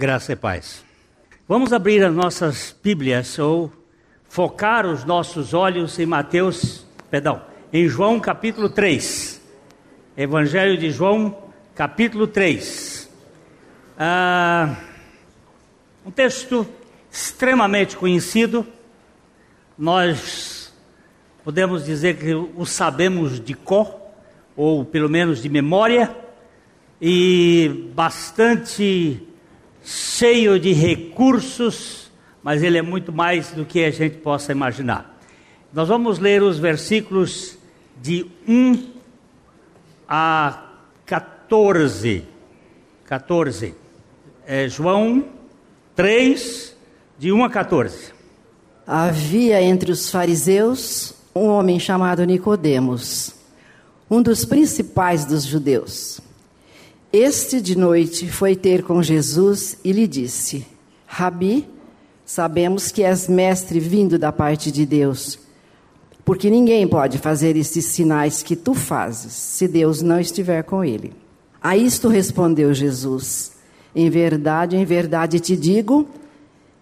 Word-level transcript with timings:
Graça 0.00 0.32
e 0.32 0.36
paz. 0.36 0.82
Vamos 1.46 1.74
abrir 1.74 2.02
as 2.02 2.14
nossas 2.14 2.74
Bíblias 2.82 3.38
ou 3.38 3.70
focar 4.24 4.86
os 4.86 5.04
nossos 5.04 5.52
olhos 5.52 5.98
em 5.98 6.06
Mateus, 6.06 6.86
perdão, 7.10 7.42
em 7.70 7.86
João 7.86 8.18
capítulo 8.18 8.70
3. 8.70 9.42
Evangelho 10.16 10.78
de 10.78 10.90
João, 10.90 11.36
capítulo 11.74 12.26
3. 12.26 13.10
Ah, 13.98 14.74
um 16.06 16.10
texto 16.10 16.66
extremamente 17.12 17.94
conhecido. 17.94 18.66
Nós 19.76 20.72
podemos 21.44 21.84
dizer 21.84 22.16
que 22.16 22.34
o 22.34 22.64
sabemos 22.64 23.38
de 23.38 23.52
cor, 23.52 24.00
ou 24.56 24.82
pelo 24.82 25.10
menos 25.10 25.42
de 25.42 25.50
memória, 25.50 26.10
e 27.02 27.90
bastante 27.94 29.26
cheio 29.90 30.60
de 30.60 30.72
recursos, 30.72 32.12
mas 32.42 32.62
ele 32.62 32.78
é 32.78 32.82
muito 32.82 33.12
mais 33.12 33.50
do 33.50 33.64
que 33.64 33.84
a 33.84 33.90
gente 33.90 34.18
possa 34.18 34.52
imaginar. 34.52 35.18
Nós 35.72 35.88
vamos 35.88 36.20
ler 36.20 36.42
os 36.42 36.60
versículos 36.60 37.58
de 38.00 38.24
1 38.46 38.86
a 40.08 40.64
14. 41.04 42.24
14. 43.04 43.74
É 44.46 44.68
João 44.68 45.24
3, 45.96 46.76
de 47.18 47.32
1 47.32 47.44
a 47.44 47.50
14. 47.50 48.12
Havia 48.86 49.60
entre 49.60 49.90
os 49.90 50.08
fariseus 50.08 51.14
um 51.34 51.46
homem 51.46 51.80
chamado 51.80 52.24
Nicodemos, 52.24 53.34
um 54.08 54.22
dos 54.22 54.44
principais 54.44 55.24
dos 55.24 55.44
judeus. 55.44 56.20
Este 57.12 57.60
de 57.60 57.76
noite 57.76 58.30
foi 58.30 58.54
ter 58.54 58.84
com 58.84 59.02
Jesus 59.02 59.76
e 59.82 59.90
lhe 59.90 60.06
disse: 60.06 60.64
Rabi, 61.08 61.68
sabemos 62.24 62.92
que 62.92 63.02
és 63.02 63.28
mestre 63.28 63.80
vindo 63.80 64.16
da 64.16 64.30
parte 64.30 64.70
de 64.70 64.86
Deus, 64.86 65.36
porque 66.24 66.48
ninguém 66.48 66.86
pode 66.86 67.18
fazer 67.18 67.56
estes 67.56 67.86
sinais 67.86 68.44
que 68.44 68.54
tu 68.54 68.74
fazes, 68.74 69.32
se 69.32 69.66
Deus 69.66 70.02
não 70.02 70.20
estiver 70.20 70.62
com 70.62 70.84
ele. 70.84 71.12
A 71.60 71.76
isto 71.76 72.06
respondeu 72.06 72.72
Jesus: 72.72 73.54
Em 73.92 74.08
verdade, 74.08 74.76
em 74.76 74.84
verdade 74.84 75.40
te 75.40 75.56
digo 75.56 76.08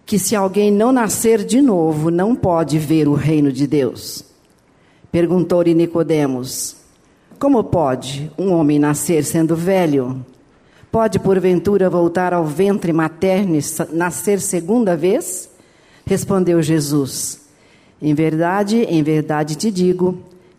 que 0.05 0.19
se 0.19 0.37
alguém 0.37 0.71
não 0.71 0.93
nascer 0.93 1.43
de 1.43 1.63
novo, 1.63 2.11
não 2.11 2.37
pode 2.37 2.79
ver 2.79 3.09
o 3.09 3.15
reino 3.15 3.51
de 3.51 3.67
Deus. 3.67 4.23
Perguntou-lhe 5.11 5.73
Nicodemos: 5.73 6.77
como 7.39 7.63
pode 7.63 8.31
um 8.37 8.53
homem 8.53 8.79
nascer 8.79 9.25
sendo 9.25 9.55
velho? 9.55 10.25
Pode, 10.91 11.19
porventura, 11.19 11.89
voltar 11.89 12.33
ao 12.35 12.45
ventre 12.45 12.93
materno 12.93 13.57
e 13.57 13.61
nascer 13.97 14.41
segunda 14.41 14.97
vez? 14.97 15.49
Respondeu 16.05 16.61
Jesus: 16.63 17.41
Em 18.01 18.15
verdade, 18.15 18.79
em 18.79 19.03
verdade 19.03 19.55
te 19.55 19.71
digo: 19.71 20.19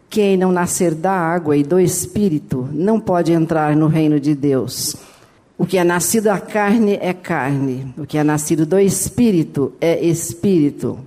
quem 0.09 0.37
não 0.37 0.51
nascer 0.51 0.95
da 0.95 1.11
água 1.11 1.57
e 1.57 1.63
do 1.63 1.79
espírito 1.79 2.69
não 2.71 2.99
pode 2.99 3.31
entrar 3.31 3.75
no 3.75 3.87
reino 3.87 4.19
de 4.19 4.33
Deus. 4.33 4.95
O 5.57 5.65
que 5.65 5.77
é 5.77 5.83
nascido 5.83 6.25
da 6.25 6.39
carne 6.39 6.97
é 7.01 7.11
carne, 7.11 7.93
o 7.97 8.05
que 8.05 8.17
é 8.17 8.23
nascido 8.23 8.65
do 8.65 8.79
espírito 8.79 9.73
é 9.81 10.03
espírito. 10.05 10.97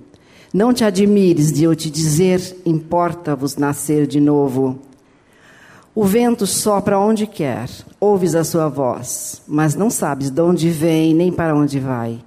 Não 0.53 0.71
te 0.71 0.83
admires 0.83 1.51
de 1.51 1.63
eu 1.63 1.75
te 1.75 1.89
dizer: 1.89 2.57
importa-vos 2.65 3.55
nascer 3.55 4.05
de 4.05 4.19
novo. 4.19 4.79
O 5.95 6.05
vento 6.05 6.47
sopra 6.47 6.97
onde 6.97 7.27
quer, 7.27 7.69
ouves 7.99 8.33
a 8.33 8.43
sua 8.43 8.67
voz, 8.67 9.43
mas 9.47 9.75
não 9.75 9.91
sabes 9.91 10.31
de 10.31 10.41
onde 10.41 10.67
vem 10.71 11.13
nem 11.13 11.31
para 11.31 11.55
onde 11.55 11.79
vai. 11.79 12.19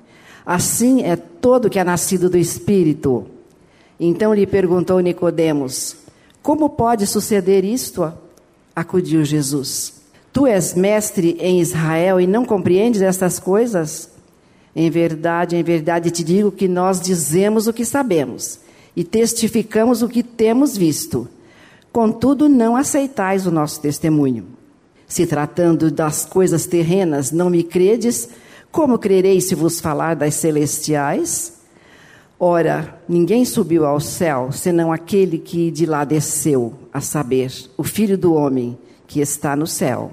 Assim 0.45 1.03
é 1.03 1.17
todo 1.17 1.69
que 1.69 1.81
é 1.81 1.83
nascido 1.83 2.31
do 2.31 2.39
Espírito. 2.39 3.27
Então 3.99 4.33
lhe 4.33 4.47
perguntou 4.47 5.01
Nicodemos: 5.01 5.97
Como 6.45 6.71
pode 6.71 7.09
suceder 7.09 7.65
isto? 7.65 8.13
Acudiu 8.75 9.25
Jesus: 9.25 9.95
Tu 10.33 10.47
és 10.47 10.73
mestre 10.75 11.37
em 11.41 11.61
Israel 11.61 12.21
e 12.21 12.27
não 12.27 12.45
compreendes 12.45 13.03
estas 13.03 13.41
coisas? 13.41 14.09
Em 14.77 14.89
verdade, 14.91 15.57
em 15.57 15.63
verdade 15.65 16.13
te 16.13 16.23
digo 16.23 16.53
que 16.53 16.69
nós 16.69 17.01
dizemos 17.01 17.67
o 17.67 17.73
que 17.73 17.85
sabemos 17.85 18.61
e 18.95 19.03
testificamos 19.03 20.03
o 20.03 20.09
que 20.09 20.23
temos 20.23 20.77
visto 20.77 21.29
Contudo, 21.97 22.47
não 22.47 22.77
aceitais 22.77 23.47
o 23.47 23.51
nosso 23.51 23.81
testemunho. 23.81 24.45
Se 25.07 25.27
tratando 25.27 25.91
das 25.91 26.27
coisas 26.27 26.67
terrenas, 26.67 27.33
não 27.33 27.49
me 27.49 27.63
credes, 27.63 28.29
como 28.71 28.99
crereis 28.99 29.45
se 29.45 29.55
vos 29.55 29.81
falar 29.81 30.15
das 30.15 30.35
celestiais? 30.35 31.55
Ora, 32.39 33.01
ninguém 33.09 33.47
subiu 33.47 33.87
ao 33.87 33.99
céu, 33.99 34.53
senão 34.53 34.93
aquele 34.93 35.39
que 35.39 35.71
de 35.71 35.87
lá 35.87 36.05
desceu, 36.05 36.75
a 36.93 37.01
saber, 37.01 37.51
o 37.79 37.83
Filho 37.83 38.19
do 38.19 38.35
Homem, 38.35 38.77
que 39.07 39.23
está 39.23 39.57
no 39.57 39.67
céu. 39.67 40.11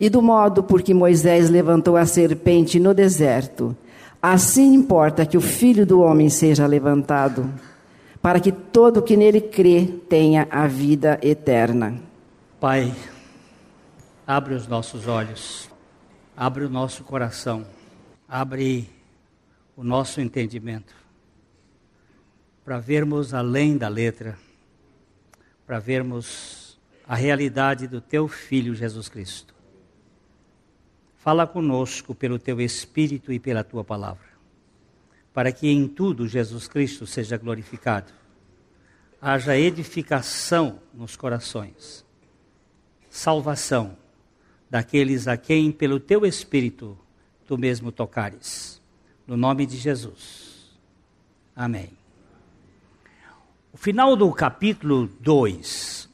E 0.00 0.08
do 0.08 0.22
modo 0.22 0.62
por 0.62 0.80
que 0.80 0.94
Moisés 0.94 1.50
levantou 1.50 1.98
a 1.98 2.06
serpente 2.06 2.80
no 2.80 2.94
deserto, 2.94 3.76
assim 4.22 4.72
importa 4.72 5.26
que 5.26 5.36
o 5.36 5.42
Filho 5.42 5.84
do 5.84 6.00
Homem 6.00 6.30
seja 6.30 6.66
levantado 6.66 7.50
para 8.26 8.40
que 8.40 8.50
todo 8.50 9.04
que 9.04 9.16
nele 9.16 9.40
crê 9.40 9.86
tenha 9.86 10.48
a 10.50 10.66
vida 10.66 11.16
eterna. 11.22 12.02
Pai, 12.58 12.92
abre 14.26 14.52
os 14.52 14.66
nossos 14.66 15.06
olhos, 15.06 15.70
abre 16.36 16.64
o 16.64 16.68
nosso 16.68 17.04
coração, 17.04 17.64
abre 18.28 18.90
o 19.76 19.84
nosso 19.84 20.20
entendimento, 20.20 20.92
para 22.64 22.80
vermos 22.80 23.32
além 23.32 23.76
da 23.78 23.86
letra, 23.86 24.36
para 25.64 25.78
vermos 25.78 26.80
a 27.06 27.14
realidade 27.14 27.86
do 27.86 28.00
Teu 28.00 28.26
Filho 28.26 28.74
Jesus 28.74 29.08
Cristo. 29.08 29.54
Fala 31.14 31.46
conosco 31.46 32.12
pelo 32.12 32.40
Teu 32.40 32.60
Espírito 32.60 33.32
e 33.32 33.38
pela 33.38 33.62
Tua 33.62 33.84
palavra 33.84 34.35
para 35.36 35.52
que 35.52 35.68
em 35.68 35.86
tudo 35.86 36.26
Jesus 36.26 36.66
Cristo 36.66 37.06
seja 37.06 37.36
glorificado. 37.36 38.10
Haja 39.20 39.54
edificação 39.54 40.80
nos 40.94 41.14
corações, 41.14 42.06
salvação 43.10 43.98
daqueles 44.70 45.28
a 45.28 45.36
quem, 45.36 45.70
pelo 45.70 46.00
teu 46.00 46.24
Espírito, 46.24 46.96
tu 47.46 47.58
mesmo 47.58 47.92
tocares. 47.92 48.80
No 49.26 49.36
nome 49.36 49.66
de 49.66 49.76
Jesus. 49.76 50.70
Amém. 51.54 51.90
O 53.74 53.76
final 53.76 54.16
do 54.16 54.32
capítulo 54.32 55.06
2 55.20 56.08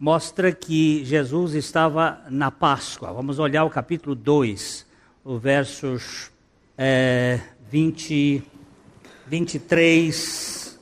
mostra 0.00 0.50
que 0.50 1.04
Jesus 1.04 1.54
estava 1.54 2.20
na 2.28 2.50
Páscoa. 2.50 3.12
Vamos 3.12 3.38
olhar 3.38 3.62
o 3.62 3.70
capítulo 3.70 4.16
2, 4.16 4.84
o 5.22 5.38
versos 5.38 6.32
é, 6.76 7.40
20, 7.70 8.42
23 9.28 10.78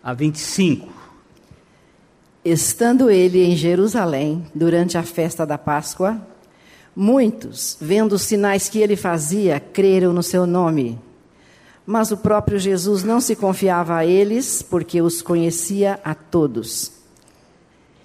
a 0.00 0.14
25. 0.14 0.88
Estando 2.44 3.10
ele 3.10 3.42
em 3.42 3.56
Jerusalém 3.56 4.46
durante 4.54 4.96
a 4.96 5.02
festa 5.02 5.44
da 5.44 5.58
Páscoa, 5.58 6.24
muitos, 6.94 7.76
vendo 7.80 8.12
os 8.12 8.22
sinais 8.22 8.68
que 8.68 8.78
ele 8.78 8.94
fazia, 8.94 9.58
creram 9.58 10.12
no 10.12 10.22
seu 10.22 10.46
nome. 10.46 11.00
Mas 11.84 12.12
o 12.12 12.16
próprio 12.16 12.60
Jesus 12.60 13.02
não 13.02 13.20
se 13.20 13.34
confiava 13.34 13.96
a 13.96 14.06
eles, 14.06 14.62
porque 14.62 15.02
os 15.02 15.20
conhecia 15.20 15.98
a 16.04 16.14
todos. 16.14 16.92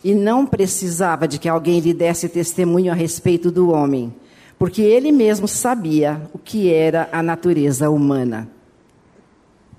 E 0.04 0.16
não 0.16 0.48
precisava 0.48 1.28
de 1.28 1.38
que 1.38 1.48
alguém 1.48 1.80
lhe 1.80 1.94
desse 1.94 2.28
testemunho 2.28 2.92
a 2.92 2.96
respeito 2.96 3.52
do 3.52 3.70
homem 3.70 4.12
porque 4.58 4.82
ele 4.82 5.12
mesmo 5.12 5.48
sabia 5.48 6.30
o 6.34 6.40
que 6.40 6.72
era 6.72 7.10
a 7.12 7.22
natureza 7.22 7.90
humana. 7.90 8.50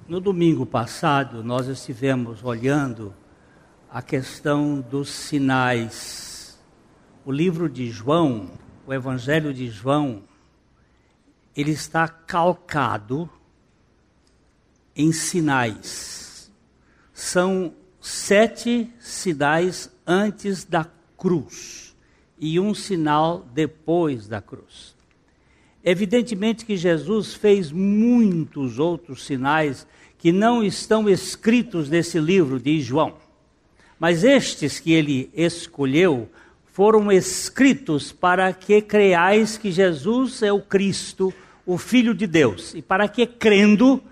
No 0.07 0.21
domingo 0.21 0.67
passado, 0.67 1.43
nós 1.43 1.67
estivemos 1.67 2.45
olhando 2.45 3.15
a 3.91 4.03
questão 4.03 4.81
dos 4.81 5.09
sinais. 5.09 6.59
O 7.25 7.33
livro 7.33 7.69
de 7.69 7.91
João, 7.91 8.51
o 8.87 8.93
Evangelho 8.93 9.53
de 9.53 9.69
João, 9.69 10.23
ele 11.57 11.73
está 11.73 12.07
calcado 12.07 13.29
em 14.95 15.11
sinais. 15.11 16.53
São 17.13 17.73
sete 18.01 18.93
sinais 19.01 19.91
antes 20.07 20.65
da 20.65 20.87
cruz 21.17 21.86
e 22.39 22.61
um 22.61 22.75
sinal 22.75 23.47
depois 23.55 24.29
da 24.29 24.41
cruz. 24.41 24.95
Evidentemente 25.85 26.65
que 26.65 26.77
Jesus 26.77 27.35
fez 27.35 27.71
muitos 27.71 28.79
outros 28.79 29.25
sinais 29.25 29.87
que 30.19 30.33
não 30.33 30.63
estão 30.63 31.09
escritos 31.09 31.89
nesse 31.89 32.19
livro 32.19 32.59
de 32.59 32.81
João. 32.81 33.15
Mas 33.99 34.25
estes 34.25 34.81
que 34.81 34.93
ele 34.93 35.31
escolheu 35.35 36.29
foram 36.73 37.11
escritos 37.11 38.13
para 38.13 38.53
que 38.53 38.83
creais 38.83 39.57
que 39.57 39.71
Jesus 39.71 40.43
é 40.43 40.53
o 40.53 40.61
Cristo, 40.61 41.33
o 41.65 41.79
Filho 41.79 42.15
de 42.15 42.27
Deus, 42.27 42.75
e 42.75 42.83
para 42.83 43.09
que 43.09 43.27
crendo 43.27 44.03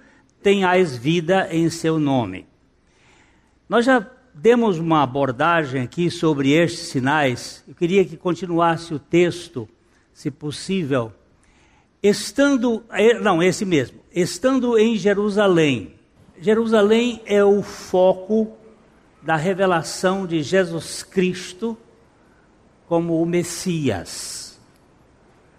tenhais 0.42 0.96
vida 0.96 1.48
em 1.50 1.68
seu 1.68 1.98
nome. 1.98 2.46
Nós 3.68 3.84
já 3.84 4.00
demos 4.34 4.78
uma 4.80 5.02
abordagem 5.02 5.82
aqui 5.82 6.10
sobre 6.10 6.50
estes 6.50 6.88
sinais. 6.88 7.62
Eu 7.68 7.74
queria 7.74 8.04
que 8.04 8.16
continuasse 8.16 8.92
o 8.92 8.98
texto, 8.98 9.68
se 10.12 10.30
possível. 10.30 11.12
Estando, 12.02 12.84
eh, 12.90 13.18
não, 13.20 13.42
esse 13.42 13.64
mesmo, 13.64 14.00
estando 14.12 14.76
em 14.76 14.96
Jerusalém. 14.96 15.94
Jerusalém 16.40 17.22
é 17.24 17.44
o 17.44 17.62
foco 17.62 18.52
da 19.22 19.36
revelação 19.36 20.26
de 20.26 20.42
Jesus 20.42 21.02
Cristo 21.02 21.78
como 22.86 23.22
o 23.22 23.24
Messias. 23.24 24.60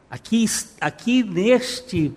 Aqui, 0.10 0.46
aqui 0.80 1.24
neste, 1.24 2.14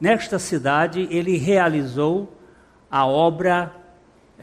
nesta 0.00 0.38
cidade, 0.38 1.06
ele 1.10 1.36
realizou 1.36 2.34
a 2.90 3.04
obra 3.04 3.83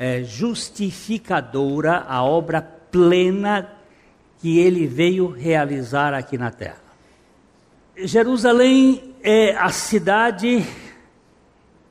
é, 0.01 0.23
justificadora, 0.23 2.03
a 2.09 2.23
obra 2.23 2.59
plena 2.59 3.71
que 4.39 4.57
ele 4.57 4.87
veio 4.87 5.29
realizar 5.29 6.11
aqui 6.11 6.39
na 6.39 6.49
terra. 6.49 6.81
Jerusalém 7.95 9.13
é 9.21 9.55
a 9.55 9.69
cidade 9.69 10.65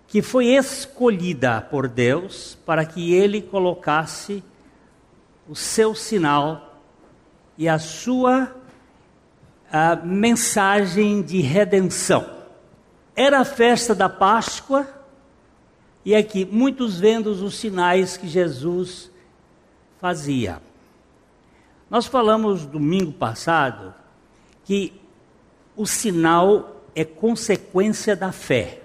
que 0.09 0.21
foi 0.23 0.47
escolhida 0.47 1.61
por 1.61 1.87
Deus 1.87 2.59
para 2.67 2.85
que 2.85 3.15
ele 3.15 3.41
colocasse 3.41 4.43
o 5.49 5.55
seu 5.55 5.95
sinal 5.95 6.81
e 7.57 7.69
a 7.69 7.79
sua 7.79 8.57
a 9.73 9.95
mensagem 9.95 11.23
de 11.23 11.41
redenção. 11.41 12.29
Era 13.15 13.39
a 13.39 13.45
festa 13.45 13.95
da 13.95 14.09
Páscoa 14.09 15.00
e 16.05 16.14
aqui 16.14 16.44
muitos 16.44 16.99
vendo 16.99 17.31
os 17.31 17.56
sinais 17.56 18.17
que 18.17 18.29
Jesus 18.29 19.11
fazia. 20.00 20.61
Nós 21.91 22.06
falamos 22.06 22.64
domingo 22.64 23.12
passado 23.12 23.94
que 24.64 24.93
o 25.76 25.87
sinal 25.87 26.82
é 26.94 27.05
consequência 27.05 28.14
da 28.14 28.32
fé 28.32 28.81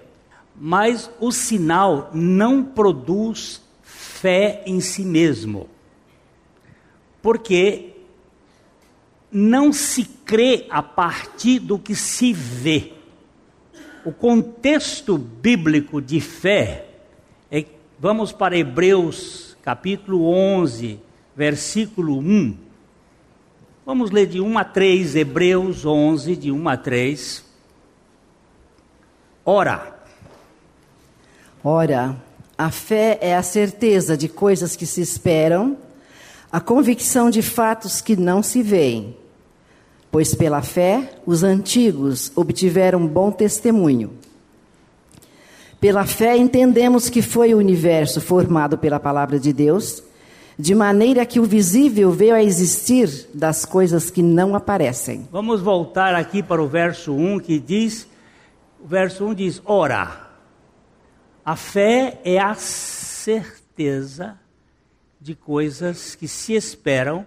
mas 0.58 1.10
o 1.20 1.30
sinal 1.30 2.10
não 2.14 2.64
produz 2.64 3.62
fé 3.82 4.62
em 4.66 4.80
si 4.80 5.02
mesmo. 5.02 5.68
Porque 7.20 7.94
não 9.30 9.72
se 9.72 10.04
crê 10.04 10.66
a 10.70 10.82
partir 10.82 11.58
do 11.58 11.78
que 11.78 11.94
se 11.94 12.32
vê. 12.32 12.92
O 14.04 14.12
contexto 14.12 15.18
bíblico 15.18 16.00
de 16.00 16.20
fé 16.20 16.85
vamos 17.98 18.32
para 18.32 18.56
Hebreus 18.56 19.56
capítulo 19.62 20.28
11, 20.28 21.00
versículo 21.34 22.18
1. 22.18 22.56
Vamos 23.84 24.10
ler 24.10 24.26
de 24.26 24.40
1 24.40 24.58
a 24.58 24.64
3, 24.64 25.16
Hebreus 25.16 25.84
11, 25.84 26.36
de 26.36 26.50
1 26.50 26.68
a 26.68 26.76
3. 26.76 27.44
Ora, 29.44 29.96
Ora, 31.68 32.14
a 32.56 32.70
fé 32.70 33.18
é 33.20 33.34
a 33.34 33.42
certeza 33.42 34.16
de 34.16 34.28
coisas 34.28 34.76
que 34.76 34.86
se 34.86 35.00
esperam, 35.00 35.76
a 36.52 36.60
convicção 36.60 37.28
de 37.28 37.42
fatos 37.42 38.00
que 38.00 38.14
não 38.14 38.40
se 38.40 38.62
veem. 38.62 39.16
Pois 40.08 40.32
pela 40.32 40.62
fé 40.62 41.18
os 41.26 41.42
antigos 41.42 42.30
obtiveram 42.36 43.04
bom 43.04 43.32
testemunho. 43.32 44.12
Pela 45.80 46.06
fé 46.06 46.36
entendemos 46.36 47.08
que 47.10 47.20
foi 47.20 47.54
o 47.54 47.58
universo 47.58 48.20
formado 48.20 48.78
pela 48.78 48.98
palavra 48.98 49.38
de 49.38 49.52
Deus, 49.52 50.02
de 50.58 50.74
maneira 50.74 51.26
que 51.26 51.38
o 51.38 51.44
visível 51.44 52.10
veio 52.10 52.34
a 52.34 52.42
existir 52.42 53.28
das 53.34 53.64
coisas 53.64 54.10
que 54.10 54.22
não 54.22 54.54
aparecem. 54.54 55.28
Vamos 55.30 55.60
voltar 55.60 56.14
aqui 56.14 56.42
para 56.42 56.62
o 56.62 56.66
verso 56.66 57.12
1 57.14 57.40
que 57.40 57.58
diz: 57.58 58.08
o 58.82 58.86
verso 58.86 59.26
1 59.26 59.34
diz: 59.34 59.62
Ora, 59.66 60.28
a 61.44 61.56
fé 61.56 62.20
é 62.24 62.38
a 62.38 62.54
certeza 62.54 64.38
de 65.20 65.34
coisas 65.34 66.14
que 66.14 66.26
se 66.26 66.54
esperam 66.54 67.26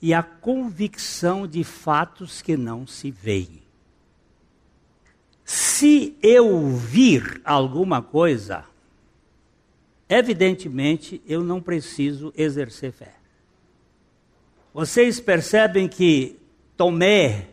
e 0.00 0.14
a 0.14 0.22
convicção 0.22 1.46
de 1.46 1.64
fatos 1.64 2.40
que 2.40 2.56
não 2.56 2.86
se 2.86 3.10
veem. 3.10 3.57
Se 5.50 6.14
eu 6.22 6.76
vir 6.76 7.40
alguma 7.42 8.02
coisa, 8.02 8.66
evidentemente 10.06 11.22
eu 11.26 11.42
não 11.42 11.58
preciso 11.58 12.30
exercer 12.36 12.92
fé. 12.92 13.14
Vocês 14.74 15.18
percebem 15.18 15.88
que 15.88 16.36
Tomé, 16.76 17.46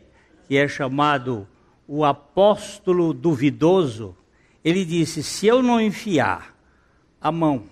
que 0.45 0.57
é 0.57 0.67
chamado 0.67 1.47
o 1.87 2.03
apóstolo 2.03 3.13
duvidoso, 3.13 4.13
ele 4.61 4.83
disse: 4.83 5.23
Se 5.23 5.47
eu 5.47 5.63
não 5.63 5.79
enfiar 5.79 6.53
a 7.21 7.31
mão, 7.31 7.63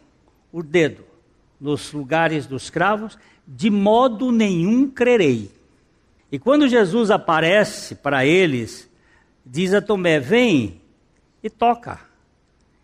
o 0.54 0.64
dedo, 0.64 1.04
nos 1.60 1.92
lugares 1.92 2.46
dos 2.46 2.70
cravos, 2.70 3.18
de 3.46 3.70
modo 3.70 4.32
nenhum 4.32 4.90
crerei. 4.90 5.52
E 6.32 6.40
quando 6.40 6.66
Jesus 6.66 7.12
aparece 7.12 7.96
para 7.96 8.26
eles, 8.26 8.90
diz 9.46 9.74
a 9.74 9.82
Tomé: 9.82 10.20
Vem 10.20 10.82
e 11.42 11.50
toca. 11.50 12.00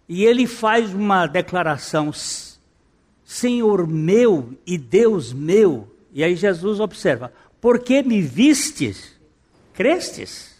E 0.07 0.25
ele 0.25 0.47
faz 0.47 0.93
uma 0.93 1.27
declaração: 1.27 2.11
Senhor 3.23 3.87
meu 3.87 4.57
e 4.65 4.77
Deus 4.77 5.33
meu. 5.33 5.87
E 6.11 6.23
aí 6.23 6.35
Jesus 6.35 6.79
observa: 6.79 7.31
Porque 7.61 8.01
me 8.01 8.21
vistes, 8.21 9.19
crestes. 9.73 10.57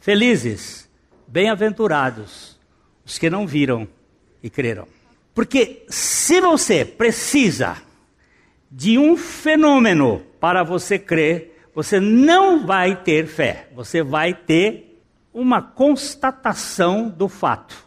Felizes 0.00 0.88
Bem-aventurados 1.30 2.58
os 3.04 3.18
que 3.18 3.28
não 3.28 3.46
viram 3.46 3.86
e 4.42 4.48
creram. 4.48 4.88
Porque 5.34 5.84
se 5.90 6.40
você 6.40 6.86
precisa 6.86 7.76
de 8.70 8.98
um 8.98 9.14
fenômeno 9.14 10.22
para 10.40 10.62
você 10.62 10.98
crer, 10.98 11.57
você 11.78 12.00
não 12.00 12.66
vai 12.66 12.96
ter 13.04 13.28
fé, 13.28 13.68
você 13.72 14.02
vai 14.02 14.34
ter 14.34 15.00
uma 15.32 15.62
constatação 15.62 17.08
do 17.08 17.28
fato. 17.28 17.86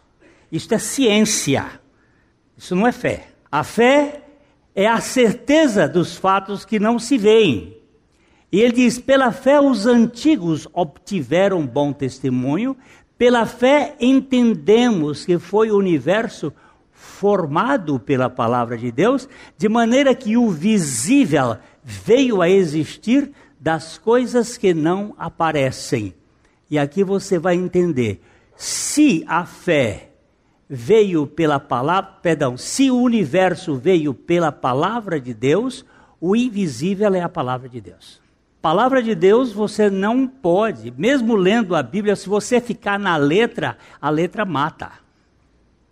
Isto 0.50 0.72
é 0.72 0.78
ciência, 0.78 1.66
isso 2.56 2.74
não 2.74 2.86
é 2.86 2.92
fé. 2.92 3.26
A 3.50 3.62
fé 3.62 4.22
é 4.74 4.86
a 4.86 4.98
certeza 4.98 5.86
dos 5.86 6.16
fatos 6.16 6.64
que 6.64 6.80
não 6.80 6.98
se 6.98 7.18
veem. 7.18 7.76
E 8.50 8.62
ele 8.62 8.72
diz: 8.72 8.98
pela 8.98 9.30
fé 9.30 9.60
os 9.60 9.84
antigos 9.84 10.66
obtiveram 10.72 11.66
bom 11.66 11.92
testemunho, 11.92 12.74
pela 13.18 13.44
fé 13.44 13.94
entendemos 14.00 15.26
que 15.26 15.38
foi 15.38 15.70
o 15.70 15.76
universo 15.76 16.50
formado 16.92 18.00
pela 18.00 18.30
palavra 18.30 18.78
de 18.78 18.90
Deus, 18.90 19.28
de 19.58 19.68
maneira 19.68 20.14
que 20.14 20.34
o 20.34 20.48
visível 20.48 21.58
veio 21.84 22.40
a 22.40 22.48
existir 22.48 23.30
das 23.62 23.96
coisas 23.96 24.58
que 24.58 24.74
não 24.74 25.14
aparecem. 25.16 26.12
E 26.68 26.76
aqui 26.76 27.04
você 27.04 27.38
vai 27.38 27.54
entender, 27.54 28.20
se 28.56 29.24
a 29.28 29.46
fé 29.46 30.10
veio 30.68 31.28
pela 31.28 31.60
palavra, 31.60 32.10
perdão, 32.20 32.56
se 32.58 32.90
o 32.90 32.96
universo 32.96 33.76
veio 33.76 34.12
pela 34.12 34.50
palavra 34.50 35.20
de 35.20 35.32
Deus, 35.32 35.84
o 36.20 36.34
invisível 36.34 37.14
é 37.14 37.20
a 37.20 37.28
palavra 37.28 37.68
de 37.68 37.80
Deus. 37.80 38.20
Palavra 38.60 39.00
de 39.00 39.14
Deus 39.14 39.52
você 39.52 39.88
não 39.88 40.26
pode, 40.26 40.92
mesmo 40.98 41.36
lendo 41.36 41.76
a 41.76 41.84
Bíblia, 41.84 42.16
se 42.16 42.28
você 42.28 42.60
ficar 42.60 42.98
na 42.98 43.16
letra, 43.16 43.78
a 44.00 44.10
letra 44.10 44.44
mata. 44.44 44.90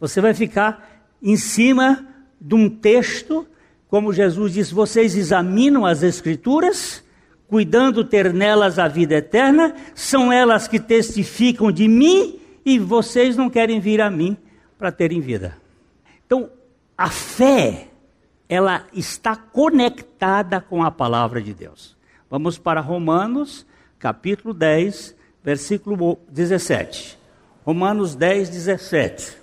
Você 0.00 0.20
vai 0.20 0.34
ficar 0.34 1.04
em 1.22 1.36
cima 1.36 2.04
de 2.40 2.54
um 2.56 2.68
texto, 2.68 3.46
como 3.86 4.12
Jesus 4.12 4.54
disse: 4.54 4.74
vocês 4.74 5.14
examinam 5.14 5.86
as 5.86 6.02
Escrituras, 6.02 7.04
cuidando 7.50 8.04
ter 8.04 8.32
nelas 8.32 8.78
a 8.78 8.86
vida 8.86 9.16
eterna, 9.16 9.74
são 9.92 10.32
elas 10.32 10.68
que 10.68 10.78
testificam 10.78 11.72
de 11.72 11.88
mim 11.88 12.38
e 12.64 12.78
vocês 12.78 13.36
não 13.36 13.50
querem 13.50 13.80
vir 13.80 14.00
a 14.00 14.08
mim 14.08 14.36
para 14.78 14.92
terem 14.92 15.20
vida. 15.20 15.56
Então, 16.24 16.48
a 16.96 17.10
fé, 17.10 17.88
ela 18.48 18.86
está 18.92 19.34
conectada 19.34 20.60
com 20.60 20.84
a 20.84 20.92
palavra 20.92 21.42
de 21.42 21.52
Deus. 21.52 21.96
Vamos 22.30 22.56
para 22.56 22.80
Romanos, 22.80 23.66
capítulo 23.98 24.54
10, 24.54 25.16
versículo 25.42 26.18
17. 26.30 27.18
Romanos 27.66 28.14
10, 28.14 28.48
17, 28.48 29.36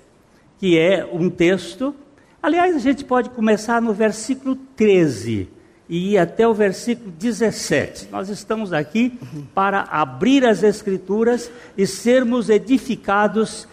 que 0.58 0.80
é 0.80 1.06
um 1.12 1.30
texto. 1.30 1.94
Aliás, 2.42 2.74
a 2.74 2.80
gente 2.80 3.04
pode 3.04 3.30
começar 3.32 3.82
no 3.82 3.94
versículo 3.94 4.56
13, 4.56 5.50
e 5.90 6.14
ir 6.14 6.18
até 6.18 6.48
o 6.48 6.54
versículo 6.54 7.12
17. 7.12 8.10
Nós 8.12 8.30
estamos 8.30 8.74
aqui 8.74 9.18
para 9.54 9.82
abrir 9.84 10.46
as 10.46 10.64
Escrituras 10.64 11.50
e 11.78 11.88
sermos 11.88 12.50
edificados 12.50 13.68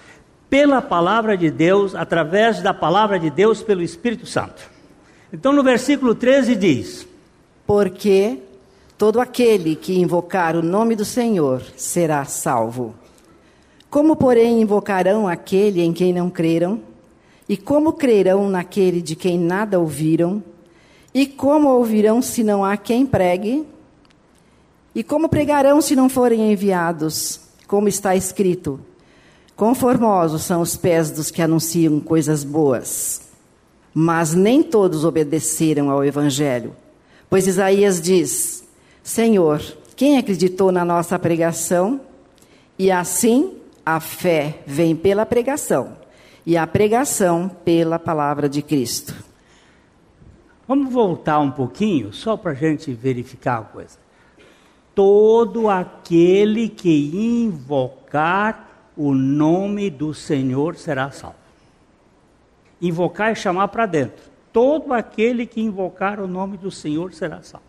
pela 0.49 0.81
palavra 0.81 1.37
de 1.37 1.51
Deus, 1.51 1.95
através 1.95 2.63
da 2.63 2.73
palavra 2.73 3.19
de 3.19 3.31
Deus, 3.31 3.63
pelo 3.63 3.83
Espírito 3.83 4.27
Santo. 4.27 4.71
Então, 5.33 5.53
no 5.53 5.65
versículo 5.65 6.15
13 6.15 6.55
diz: 6.55 7.09
Porque 7.67 8.39
todo 8.97 9.21
aquele 9.21 9.75
que 9.75 9.99
invocar 9.99 10.55
o 10.55 10.63
nome 10.63 10.95
do 10.95 11.05
Senhor 11.05 11.61
será 11.77 12.25
salvo. 12.25 12.95
Como, 13.91 14.15
porém, 14.15 14.61
invocarão 14.61 15.27
aquele 15.27 15.83
em 15.83 15.93
quem 15.93 16.13
não 16.13 16.31
creram? 16.31 16.81
E 17.49 17.57
como 17.57 17.93
crerão 17.93 18.49
naquele 18.49 19.03
de 19.03 19.17
quem 19.17 19.39
nada 19.39 19.79
ouviram? 19.79 20.43
E 21.15 21.27
como 21.27 21.69
ouvirão 21.69 22.21
se 22.21 22.43
não 22.43 22.65
há 22.65 22.77
quem 22.77 23.07
pregue? 23.07 23.65
E 24.93 25.05
como 25.05 25.29
pregarão 25.29 25.81
se 25.81 25.95
não 25.95 26.09
forem 26.09 26.53
enviados? 26.53 27.41
Como 27.69 27.87
está 27.87 28.17
escrito: 28.17 28.81
Conformosos 29.55 30.43
são 30.43 30.61
os 30.61 30.77
pés 30.77 31.13
dos 31.13 31.31
que 31.31 31.41
anunciam 31.41 32.01
coisas 32.01 32.43
boas. 32.43 33.23
Mas 33.95 34.35
nem 34.35 34.61
todos 34.61 35.05
obedeceram 35.05 35.89
ao 35.89 36.05
Evangelho. 36.05 36.75
Pois 37.31 37.47
Isaías 37.47 38.01
diz: 38.01 38.65
Senhor, 39.01 39.63
quem 39.95 40.19
acreditou 40.19 40.73
na 40.73 40.85
nossa 40.85 41.17
pregação? 41.17 42.01
E 42.77 42.91
assim 42.91 43.53
a 43.87 44.01
fé 44.01 44.63
vem 44.67 44.97
pela 44.97 45.25
pregação, 45.25 45.97
e 46.45 46.57
a 46.57 46.67
pregação 46.67 47.49
pela 47.65 48.01
palavra 48.01 48.49
de 48.49 48.63
Cristo. 48.63 49.15
Vamos 50.67 50.93
voltar 50.93 51.39
um 51.41 51.51
pouquinho, 51.51 52.13
só 52.13 52.37
para 52.37 52.53
a 52.53 52.55
gente 52.55 52.93
verificar 52.93 53.59
a 53.59 53.65
coisa. 53.65 53.99
Todo 54.95 55.69
aquele 55.69 56.69
que 56.69 57.11
invocar 57.15 58.69
o 58.97 59.13
nome 59.15 59.91
do 59.91 60.15
Senhor 60.15 60.77
será 60.77 61.11
salvo. 61.11 61.37
Invocar 62.81 63.33
é 63.33 63.35
chamar 63.35 63.69
para 63.69 63.87
dentro. 63.87 64.25
Todo 64.53 64.95
aquele 64.95 65.47
que 65.47 65.61
invocar 65.61 66.21
o 66.21 66.29
nome 66.29 66.57
do 66.57 66.71
Senhor 66.71 67.13
será 67.13 67.43
salvo. 67.43 67.67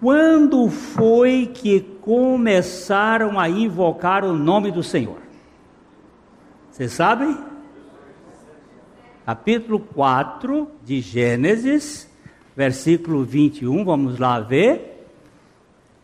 Quando 0.00 0.68
foi 0.68 1.50
que 1.52 1.80
começaram 1.80 3.38
a 3.38 3.48
invocar 3.48 4.24
o 4.24 4.32
nome 4.32 4.70
do 4.70 4.82
Senhor? 4.82 5.18
Vocês 6.70 6.92
sabem? 6.92 7.53
Capítulo 9.24 9.80
4 9.80 10.70
de 10.84 11.00
Gênesis, 11.00 12.08
versículo 12.56 13.24
21, 13.24 13.84
vamos 13.84 14.18
lá 14.18 14.40
ver. 14.40 15.08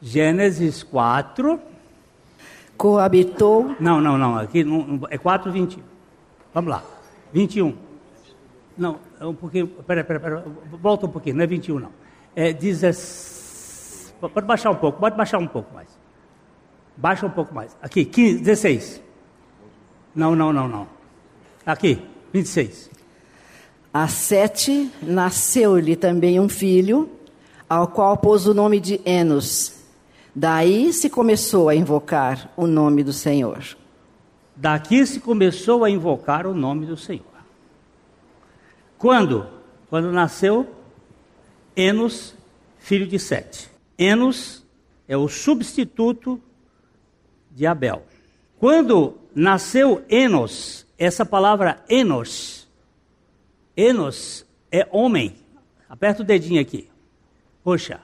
Gênesis 0.01 0.83
4. 0.83 1.61
Coabitou. 2.77 3.77
Não, 3.79 4.01
não, 4.01 4.17
não, 4.17 4.39
aqui 4.39 4.65
não, 4.65 5.03
é 5.11 5.19
4, 5.19 5.53
21. 5.53 5.83
Vamos 6.55 6.71
lá, 6.71 6.83
21. 7.33 7.77
Não, 8.77 8.99
é 9.21 9.27
um 9.27 9.35
pouquinho, 9.35 9.67
pera, 9.69 10.03
pera, 10.03 10.19
pera, 10.19 10.45
volta 10.81 11.07
um 11.07 11.11
pouquinho, 11.11 11.37
não 11.37 11.45
é 11.45 11.47
21 11.47 11.79
não. 11.79 11.93
É 12.35 12.53
16, 12.53 14.15
pode 14.21 14.47
baixar 14.47 14.71
um 14.71 14.77
pouco, 14.77 14.99
pode 14.99 15.17
baixar 15.17 15.39
um 15.39 15.47
pouco 15.47 15.75
mais. 15.75 15.89
Baixa 16.97 17.27
um 17.27 17.31
pouco 17.31 17.55
mais. 17.55 17.77
Aqui, 17.83 18.05
15, 18.05 18.43
16. 18.43 19.03
Não, 20.15 20.35
não, 20.35 20.53
não, 20.53 20.69
não. 20.69 20.89
Aqui, 21.65 22.03
26. 22.33 22.91
A 23.93 24.07
Sete 24.07 24.89
nasceu-lhe 25.03 25.97
também 25.97 26.39
um 26.39 26.49
filho, 26.49 27.11
ao 27.69 27.89
qual 27.89 28.17
pôs 28.17 28.47
o 28.47 28.55
nome 28.55 28.79
de 28.79 29.01
Enos. 29.05 29.81
Daí 30.33 30.93
se 30.93 31.11
começou 31.11 31.69
a 31.69 31.75
invocar 31.75 32.53
o 32.57 32.69
nome 32.69 33.03
do 33.03 33.13
Senhor. 33.13 33.77
Daqui 34.55 35.05
se 35.05 35.19
começou 35.19 35.83
a 35.83 35.91
invocar 35.91 36.47
o 36.47 36.55
nome 36.55 36.87
do 36.87 36.97
Senhor. 36.97 37.25
Quando? 38.97 39.49
Quando 39.89 40.13
nasceu 40.13 40.69
Enos, 41.75 42.35
filho 42.79 43.09
de 43.09 43.19
Sete. 43.19 43.69
Enos 43.99 44.65
é 45.09 45.17
o 45.17 45.27
substituto 45.27 46.41
de 47.51 47.67
Abel. 47.67 48.05
Quando 48.57 49.17
nasceu 49.35 50.05
Enos, 50.09 50.87
essa 50.97 51.27
palavra 51.27 51.83
Enos 51.89 52.60
Enos 53.81 54.47
é 54.71 54.87
homem. 54.91 55.35
Aperta 55.89 56.21
o 56.21 56.25
dedinho 56.25 56.61
aqui. 56.61 56.87
Puxa. 57.65 58.01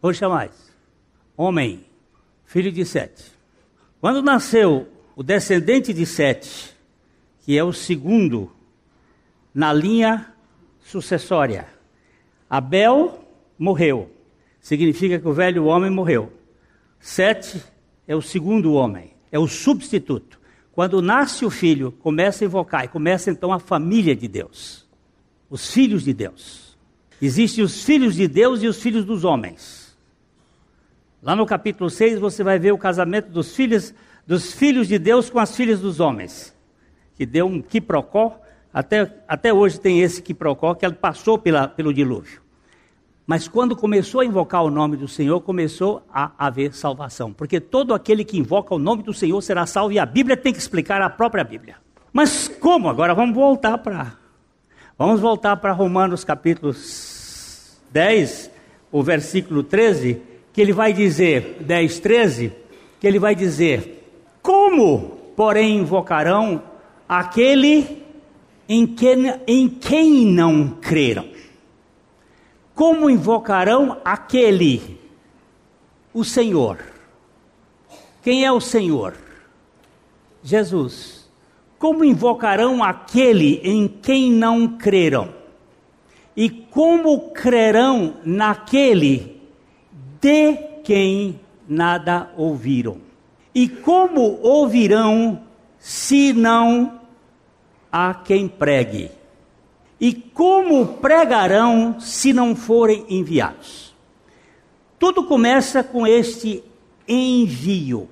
Puxa 0.00 0.30
mais. 0.30 0.74
Homem, 1.36 1.84
filho 2.46 2.72
de 2.72 2.82
Sete. 2.86 3.22
Quando 4.00 4.22
nasceu 4.22 4.88
o 5.14 5.22
descendente 5.22 5.92
de 5.92 6.06
Sete, 6.06 6.74
que 7.40 7.58
é 7.58 7.62
o 7.62 7.70
segundo 7.70 8.50
na 9.52 9.74
linha 9.74 10.32
sucessória, 10.80 11.68
Abel 12.48 13.20
morreu. 13.58 14.10
Significa 14.58 15.18
que 15.18 15.28
o 15.28 15.34
velho 15.34 15.66
homem 15.66 15.90
morreu. 15.90 16.32
Sete 16.98 17.62
é 18.08 18.16
o 18.16 18.22
segundo 18.22 18.72
homem, 18.72 19.12
é 19.30 19.38
o 19.38 19.46
substituto. 19.46 20.35
Quando 20.76 21.00
nasce 21.00 21.42
o 21.42 21.48
filho, 21.48 21.90
começa 21.90 22.44
a 22.44 22.46
invocar 22.46 22.84
e 22.84 22.88
começa 22.88 23.30
então 23.30 23.50
a 23.50 23.58
família 23.58 24.14
de 24.14 24.28
Deus. 24.28 24.86
Os 25.48 25.72
filhos 25.72 26.04
de 26.04 26.12
Deus. 26.12 26.76
Existem 27.20 27.64
os 27.64 27.82
filhos 27.82 28.14
de 28.14 28.28
Deus 28.28 28.62
e 28.62 28.66
os 28.66 28.78
filhos 28.82 29.02
dos 29.02 29.24
homens. 29.24 29.96
Lá 31.22 31.34
no 31.34 31.46
capítulo 31.46 31.88
6 31.88 32.18
você 32.18 32.44
vai 32.44 32.58
ver 32.58 32.72
o 32.72 32.78
casamento 32.78 33.30
dos 33.30 33.56
filhos 33.56 33.94
dos 34.26 34.52
filhos 34.52 34.86
de 34.86 34.98
Deus 34.98 35.30
com 35.30 35.38
as 35.38 35.56
filhas 35.56 35.80
dos 35.80 35.98
homens. 35.98 36.54
Que 37.14 37.24
deu 37.24 37.46
um 37.46 37.62
quiprocó, 37.62 38.38
até, 38.70 39.24
até 39.26 39.54
hoje 39.54 39.80
tem 39.80 40.02
esse 40.02 40.20
quiprocó 40.20 40.74
que 40.74 40.86
passou 40.92 41.38
pela, 41.38 41.66
pelo 41.66 41.94
dilúvio. 41.94 42.42
Mas 43.26 43.48
quando 43.48 43.74
começou 43.74 44.20
a 44.20 44.24
invocar 44.24 44.62
o 44.62 44.70
nome 44.70 44.96
do 44.96 45.08
Senhor, 45.08 45.40
começou 45.40 46.00
a 46.12 46.30
haver 46.38 46.72
salvação. 46.72 47.32
Porque 47.32 47.58
todo 47.58 47.92
aquele 47.92 48.24
que 48.24 48.38
invoca 48.38 48.72
o 48.72 48.78
nome 48.78 49.02
do 49.02 49.12
Senhor 49.12 49.40
será 49.42 49.66
salvo 49.66 49.92
e 49.92 49.98
a 49.98 50.06
Bíblia 50.06 50.36
tem 50.36 50.52
que 50.52 50.60
explicar 50.60 51.02
a 51.02 51.10
própria 51.10 51.42
Bíblia. 51.42 51.76
Mas 52.12 52.46
como? 52.46 52.88
Agora 52.88 53.14
vamos 53.14 53.34
voltar 53.34 53.78
para. 53.78 54.14
Vamos 54.96 55.20
voltar 55.20 55.56
para 55.56 55.72
Romanos 55.72 56.22
capítulo 56.22 56.72
10, 57.90 58.50
o 58.92 59.02
versículo 59.02 59.64
13, 59.64 60.22
que 60.52 60.60
ele 60.60 60.72
vai 60.72 60.92
dizer, 60.92 61.58
10, 61.60 61.98
13, 61.98 62.52
que 63.00 63.06
ele 63.08 63.18
vai 63.18 63.34
dizer: 63.34 64.08
Como, 64.40 65.18
porém, 65.36 65.78
invocarão 65.78 66.62
aquele 67.08 68.04
em, 68.68 68.86
que, 68.86 69.08
em 69.46 69.68
quem 69.68 70.24
não 70.26 70.68
creram? 70.80 71.35
Como 72.76 73.08
invocarão 73.08 74.02
aquele? 74.04 75.00
O 76.12 76.22
Senhor. 76.22 76.78
Quem 78.22 78.44
é 78.44 78.52
o 78.52 78.60
Senhor? 78.60 79.16
Jesus. 80.42 81.26
Como 81.78 82.04
invocarão 82.04 82.84
aquele 82.84 83.62
em 83.64 83.88
quem 83.88 84.30
não 84.30 84.76
creram? 84.76 85.32
E 86.36 86.50
como 86.50 87.30
crerão 87.30 88.18
naquele 88.22 89.40
de 90.20 90.52
quem 90.84 91.40
nada 91.66 92.30
ouviram? 92.36 92.98
E 93.54 93.70
como 93.70 94.38
ouvirão 94.42 95.40
se 95.78 96.34
não 96.34 97.00
há 97.90 98.12
quem 98.12 98.46
pregue? 98.46 99.10
E 100.00 100.12
como 100.12 100.86
pregarão 100.98 101.98
se 101.98 102.32
não 102.32 102.54
forem 102.54 103.04
enviados? 103.08 103.94
Tudo 104.98 105.24
começa 105.24 105.82
com 105.82 106.06
este 106.06 106.62
envio. 107.08 108.08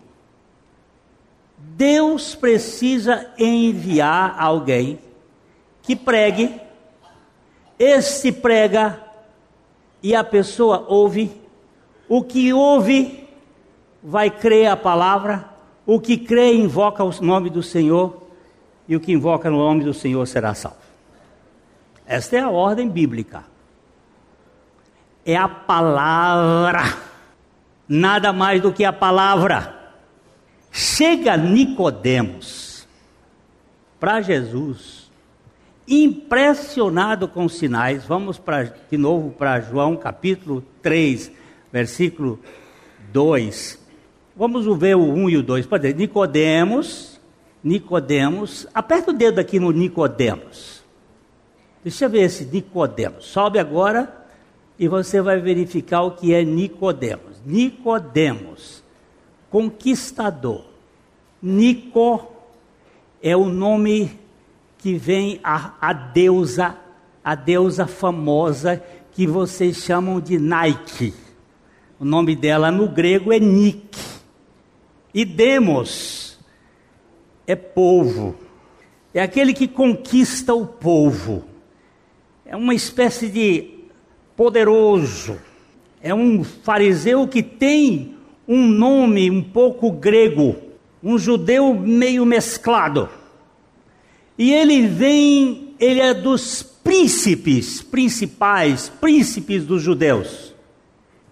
Deus 1.59 2.35
precisa 2.35 3.31
enviar 3.38 4.37
alguém 4.38 4.99
que 5.83 5.97
pregue, 5.97 6.61
este 7.79 8.31
prega 8.31 9.03
e 10.03 10.14
a 10.14 10.23
pessoa 10.23 10.85
ouve. 10.88 11.31
O 12.09 12.23
que 12.23 12.53
ouve 12.53 13.26
vai 14.03 14.31
crer 14.31 14.69
a 14.69 14.76
palavra, 14.76 15.49
o 15.87 15.99
que 15.99 16.17
crê 16.17 16.55
invoca 16.55 17.03
o 17.03 17.11
nome 17.23 17.49
do 17.50 17.62
Senhor, 17.62 18.23
e 18.87 18.95
o 18.95 19.00
que 19.00 19.12
invoca 19.12 19.50
no 19.50 19.59
nome 19.59 19.83
do 19.83 19.95
Senhor 19.95 20.26
será 20.26 20.55
salvo. 20.55 20.84
Esta 22.06 22.37
é 22.37 22.40
a 22.40 22.50
ordem 22.50 22.88
bíblica. 22.88 23.44
É 25.25 25.37
a 25.37 25.49
palavra. 25.49 26.82
Nada 27.88 28.32
mais 28.32 28.61
do 28.61 28.73
que 28.73 28.84
a 28.84 28.92
palavra. 28.92 29.75
Chega 30.70 31.37
Nicodemos 31.37 32.87
para 34.00 34.20
Jesus 34.20 35.04
impressionado 35.87 37.28
com 37.28 37.44
os 37.44 37.56
sinais. 37.56 38.04
Vamos 38.04 38.38
pra, 38.38 38.64
de 38.64 38.96
novo 38.96 39.30
para 39.30 39.61
João 39.61 39.96
capítulo 39.96 40.64
3, 40.82 41.30
versículo 41.73 42.40
2. 43.12 43.78
Vamos 44.37 44.66
ver 44.78 44.96
o 44.96 45.12
1 45.12 45.30
e 45.30 45.37
o 45.37 45.42
2. 45.42 45.66
Pode 45.66 45.82
dizer, 45.82 45.96
Nicodemos, 45.96 47.20
Nicodemos, 47.62 48.66
aperta 48.75 49.11
o 49.11 49.14
dedo 49.14 49.38
aqui 49.38 49.61
no 49.61 49.70
Nicodemos. 49.70 50.74
Deixa 51.85 52.07
eu 52.07 52.11
ver 52.11 52.23
esse 52.23 52.47
Nicodemos. 52.47 53.26
Sobe 53.26 53.59
agora 53.59 54.25
e 54.79 54.88
você 54.88 55.21
vai 55.21 55.38
verificar 55.38 56.00
o 56.00 56.12
que 56.12 56.33
é 56.33 56.43
Nicodemos. 56.43 57.43
Nicodemos, 57.45 58.83
conquistador. 59.50 60.64
Nico 61.43 62.26
é 63.23 63.37
o 63.37 63.45
nome 63.45 64.19
que 64.79 64.95
vem 64.95 65.38
a, 65.45 65.75
a 65.79 65.93
deusa, 65.93 66.75
a 67.23 67.35
deusa 67.35 67.87
famosa 67.87 68.83
que 69.12 69.26
vocês 69.26 69.76
chamam 69.76 70.23
de 70.23 70.38
Nike. 70.38 71.12
O 72.00 72.05
nome 72.05 72.35
dela 72.35 72.71
no 72.71 72.88
grego 72.88 73.31
é 73.31 73.38
Nik. 73.38 73.99
E 75.12 75.23
Demos 75.23 76.38
é 77.47 77.55
povo. 77.55 78.37
É 79.12 79.21
aquele 79.21 79.53
que 79.53 79.69
conquista 79.69 80.55
o 80.55 80.67
povo. 80.67 81.53
É 82.54 82.56
uma 82.56 82.73
espécie 82.73 83.28
de 83.28 83.64
poderoso. 84.37 85.38
É 86.00 86.14
um 86.14 86.44
fariseu 86.44 87.26
que 87.26 87.42
tem 87.42 88.14
um 88.46 88.68
nome 88.68 89.28
um 89.28 89.42
pouco 89.42 89.90
grego, 89.90 90.54
um 91.02 91.18
judeu 91.18 91.75
meio 91.75 92.25
mesclado. 92.25 93.08
E 94.38 94.52
ele 94.52 94.87
vem, 94.87 95.75
ele 95.80 95.99
é 95.99 96.14
dos 96.14 96.62
príncipes 96.62 97.82
principais, 97.82 98.88
príncipes 99.00 99.66
dos 99.66 99.82
judeus. 99.82 100.54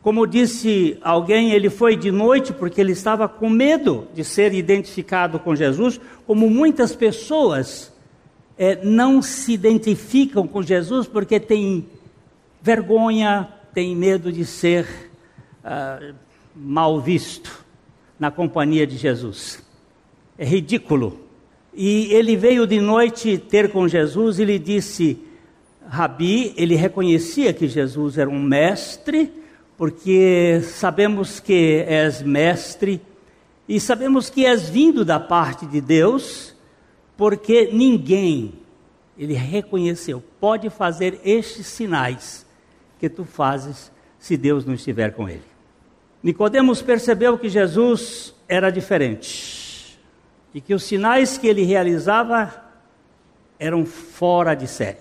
Como 0.02 0.26
disse 0.26 0.98
alguém, 1.02 1.52
ele 1.52 1.70
foi 1.70 1.94
de 1.94 2.10
noite 2.10 2.52
porque 2.52 2.80
ele 2.80 2.90
estava 2.90 3.28
com 3.28 3.48
medo 3.48 4.08
de 4.12 4.24
ser 4.24 4.52
identificado 4.52 5.38
com 5.38 5.54
Jesus, 5.54 6.00
como 6.26 6.50
muitas 6.50 6.96
pessoas 6.96 7.91
é, 8.56 8.84
não 8.84 9.22
se 9.22 9.52
identificam 9.52 10.46
com 10.46 10.62
Jesus 10.62 11.06
porque 11.06 11.40
têm 11.40 11.86
vergonha, 12.62 13.48
têm 13.74 13.96
medo 13.96 14.32
de 14.32 14.44
ser 14.44 14.86
uh, 15.64 16.14
mal 16.54 17.00
visto 17.00 17.64
na 18.18 18.30
companhia 18.30 18.86
de 18.86 18.96
Jesus. 18.96 19.62
É 20.38 20.44
ridículo. 20.44 21.20
E 21.74 22.12
ele 22.12 22.36
veio 22.36 22.66
de 22.66 22.80
noite 22.80 23.38
ter 23.38 23.72
com 23.72 23.88
Jesus 23.88 24.38
e 24.38 24.44
lhe 24.44 24.58
disse: 24.58 25.18
Rabi, 25.88 26.52
ele 26.56 26.74
reconhecia 26.74 27.52
que 27.52 27.66
Jesus 27.66 28.18
era 28.18 28.28
um 28.28 28.40
mestre, 28.40 29.32
porque 29.76 30.60
sabemos 30.62 31.40
que 31.40 31.84
és 31.88 32.22
mestre 32.22 33.00
e 33.68 33.80
sabemos 33.80 34.28
que 34.28 34.44
és 34.44 34.68
vindo 34.68 35.04
da 35.04 35.18
parte 35.18 35.64
de 35.66 35.80
Deus, 35.80 36.51
porque 37.22 37.70
ninguém, 37.72 38.52
ele 39.16 39.34
reconheceu, 39.34 40.20
pode 40.40 40.68
fazer 40.68 41.20
estes 41.24 41.68
sinais 41.68 42.44
que 42.98 43.08
tu 43.08 43.24
fazes 43.24 43.92
se 44.18 44.36
Deus 44.36 44.64
não 44.64 44.74
estiver 44.74 45.12
com 45.12 45.28
ele. 45.28 45.44
Nicodemos 46.20 46.82
percebeu 46.82 47.38
que 47.38 47.48
Jesus 47.48 48.34
era 48.48 48.70
diferente 48.70 49.96
e 50.52 50.60
que 50.60 50.74
os 50.74 50.82
sinais 50.82 51.38
que 51.38 51.46
ele 51.46 51.62
realizava 51.62 52.60
eram 53.56 53.86
fora 53.86 54.56
de 54.56 54.66
série. 54.66 54.98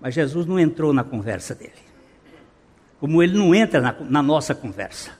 Mas 0.00 0.14
Jesus 0.14 0.46
não 0.46 0.58
entrou 0.58 0.90
na 0.90 1.04
conversa 1.04 1.54
dele. 1.54 1.84
Como 2.98 3.22
ele 3.22 3.36
não 3.36 3.54
entra 3.54 3.78
na, 3.78 3.94
na 4.00 4.22
nossa 4.22 4.54
conversa. 4.54 5.10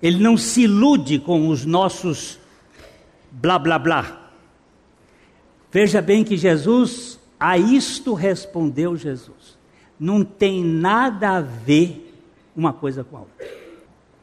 Ele 0.00 0.22
não 0.22 0.36
se 0.36 0.62
ilude 0.62 1.18
com 1.18 1.48
os 1.48 1.64
nossos 1.64 2.38
blá 3.32 3.58
blá 3.58 3.80
blá. 3.80 4.21
Veja 5.72 6.02
bem 6.02 6.22
que 6.22 6.36
Jesus, 6.36 7.18
a 7.40 7.56
isto 7.56 8.12
respondeu 8.12 8.94
Jesus. 8.94 9.58
Não 9.98 10.22
tem 10.22 10.62
nada 10.62 11.30
a 11.30 11.40
ver 11.40 12.14
uma 12.54 12.74
coisa 12.74 13.02
com 13.02 13.16
a 13.16 13.20
outra. 13.20 13.46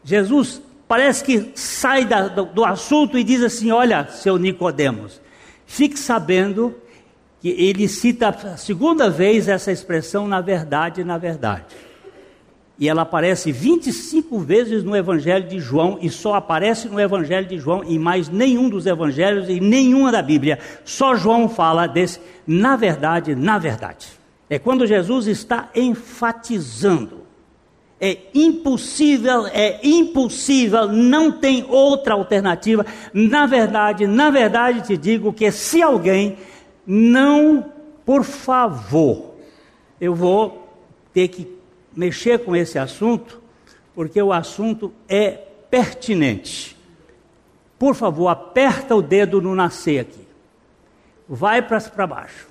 Jesus 0.03 0.61
parece 0.87 1.23
que 1.23 1.51
sai 1.55 2.05
da, 2.05 2.27
do, 2.27 2.45
do 2.45 2.63
assunto 2.63 3.17
e 3.17 3.23
diz 3.23 3.41
assim: 3.41 3.71
Olha, 3.71 4.07
seu 4.07 4.37
Nicodemos, 4.37 5.19
fique 5.65 5.97
sabendo 5.97 6.75
que 7.41 7.49
ele 7.49 7.87
cita 7.87 8.29
a 8.29 8.55
segunda 8.55 9.09
vez 9.09 9.47
essa 9.47 9.71
expressão 9.71 10.27
na 10.27 10.41
verdade, 10.41 11.03
na 11.03 11.17
verdade. 11.17 11.65
E 12.79 12.87
ela 12.87 13.01
aparece 13.01 13.51
25 13.51 14.39
vezes 14.39 14.83
no 14.83 14.95
Evangelho 14.95 15.45
de 15.47 15.59
João 15.59 15.99
e 16.01 16.09
só 16.09 16.35
aparece 16.35 16.87
no 16.87 16.99
Evangelho 16.99 17.45
de 17.45 17.57
João 17.57 17.83
e 17.83 17.99
mais 17.99 18.29
nenhum 18.29 18.69
dos 18.69 18.85
evangelhos 18.85 19.49
e 19.49 19.59
nenhuma 19.59 20.13
da 20.13 20.21
Bíblia. 20.21 20.59
Só 20.85 21.13
João 21.13 21.49
fala 21.49 21.87
desse 21.87 22.21
na 22.47 22.77
verdade, 22.77 23.35
na 23.35 23.59
verdade. 23.59 24.07
É 24.49 24.57
quando 24.57 24.87
Jesus 24.87 25.27
está 25.27 25.69
enfatizando 25.75 27.19
é 28.01 28.17
impossível, 28.33 29.45
é 29.47 29.79
impossível, 29.83 30.87
não 30.87 31.31
tem 31.33 31.65
outra 31.67 32.13
alternativa. 32.13 32.85
Na 33.13 33.45
verdade, 33.45 34.07
na 34.07 34.29
verdade 34.29 34.87
te 34.87 34.95
digo 34.95 35.33
que 35.33 35.51
se 35.51 35.81
alguém 35.81 36.37
não, 36.87 37.65
por 38.05 38.23
favor, 38.23 39.33
eu 39.99 40.15
vou 40.15 40.69
ter 41.13 41.27
que 41.27 41.58
mexer 41.95 42.39
com 42.39 42.55
esse 42.55 42.77
assunto, 42.77 43.41
porque 43.93 44.21
o 44.21 44.31
assunto 44.31 44.93
é 45.07 45.31
pertinente. 45.69 46.77
Por 47.77 47.95
favor, 47.95 48.27
aperta 48.27 48.95
o 48.95 49.01
dedo 49.01 49.41
no 49.41 49.55
nascer 49.55 49.99
aqui. 49.99 50.27
Vai 51.27 51.61
para 51.61 52.07
baixo. 52.07 52.47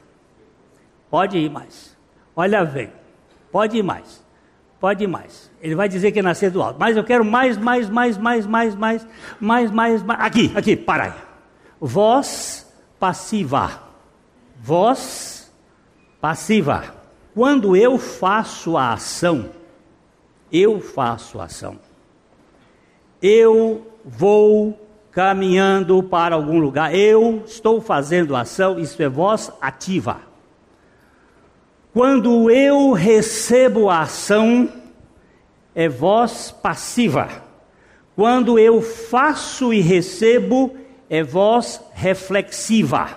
Pode 1.10 1.36
ir 1.36 1.50
mais. 1.50 1.96
Olha, 2.34 2.64
vem. 2.64 2.90
Pode 3.50 3.76
ir 3.76 3.82
mais. 3.82 4.24
Pode 4.80 5.04
ir 5.04 5.06
mais. 5.06 5.50
Ele 5.60 5.74
vai 5.74 5.88
dizer 5.88 6.12
que 6.12 6.20
é 6.20 6.22
nascer 6.22 6.50
do 6.50 6.62
alto. 6.62 6.78
Mas 6.78 6.96
eu 6.96 7.02
quero 7.02 7.24
mais, 7.24 7.56
mais, 7.56 7.90
mais, 7.90 8.16
mais, 8.16 8.46
mais, 8.46 8.74
mais, 8.74 9.06
mais, 9.40 9.70
mais, 9.70 10.02
mais. 10.02 10.20
Aqui, 10.20 10.52
aqui, 10.54 10.76
para 10.76 11.04
aí. 11.04 11.12
Voz 11.80 12.72
passiva. 12.98 13.82
Voz 14.60 15.52
passiva. 16.20 16.97
Quando 17.34 17.76
eu 17.76 17.98
faço 17.98 18.76
a 18.76 18.92
ação, 18.92 19.50
eu 20.52 20.80
faço 20.80 21.40
a 21.40 21.44
ação. 21.44 21.78
Eu 23.20 23.86
vou 24.04 24.78
caminhando 25.10 26.02
para 26.02 26.34
algum 26.34 26.58
lugar, 26.58 26.94
eu 26.94 27.42
estou 27.44 27.80
fazendo 27.80 28.36
ação, 28.36 28.78
isso 28.78 29.02
é 29.02 29.08
voz 29.08 29.50
ativa. 29.60 30.20
Quando 31.92 32.50
eu 32.50 32.92
recebo 32.92 33.90
a 33.90 34.02
ação, 34.02 34.68
é 35.74 35.88
voz 35.88 36.50
passiva. 36.62 37.28
Quando 38.14 38.58
eu 38.58 38.80
faço 38.82 39.72
e 39.72 39.80
recebo, 39.80 40.76
é 41.08 41.22
voz 41.22 41.80
reflexiva. 41.94 43.08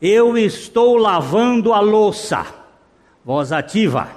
Eu 0.00 0.36
estou 0.36 0.96
lavando 0.96 1.72
a 1.72 1.80
louça, 1.80 2.44
voz 3.24 3.52
ativa. 3.52 4.08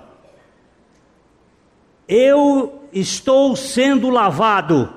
Eu 2.07 2.83
estou 2.91 3.55
sendo 3.55 4.09
lavado, 4.09 4.93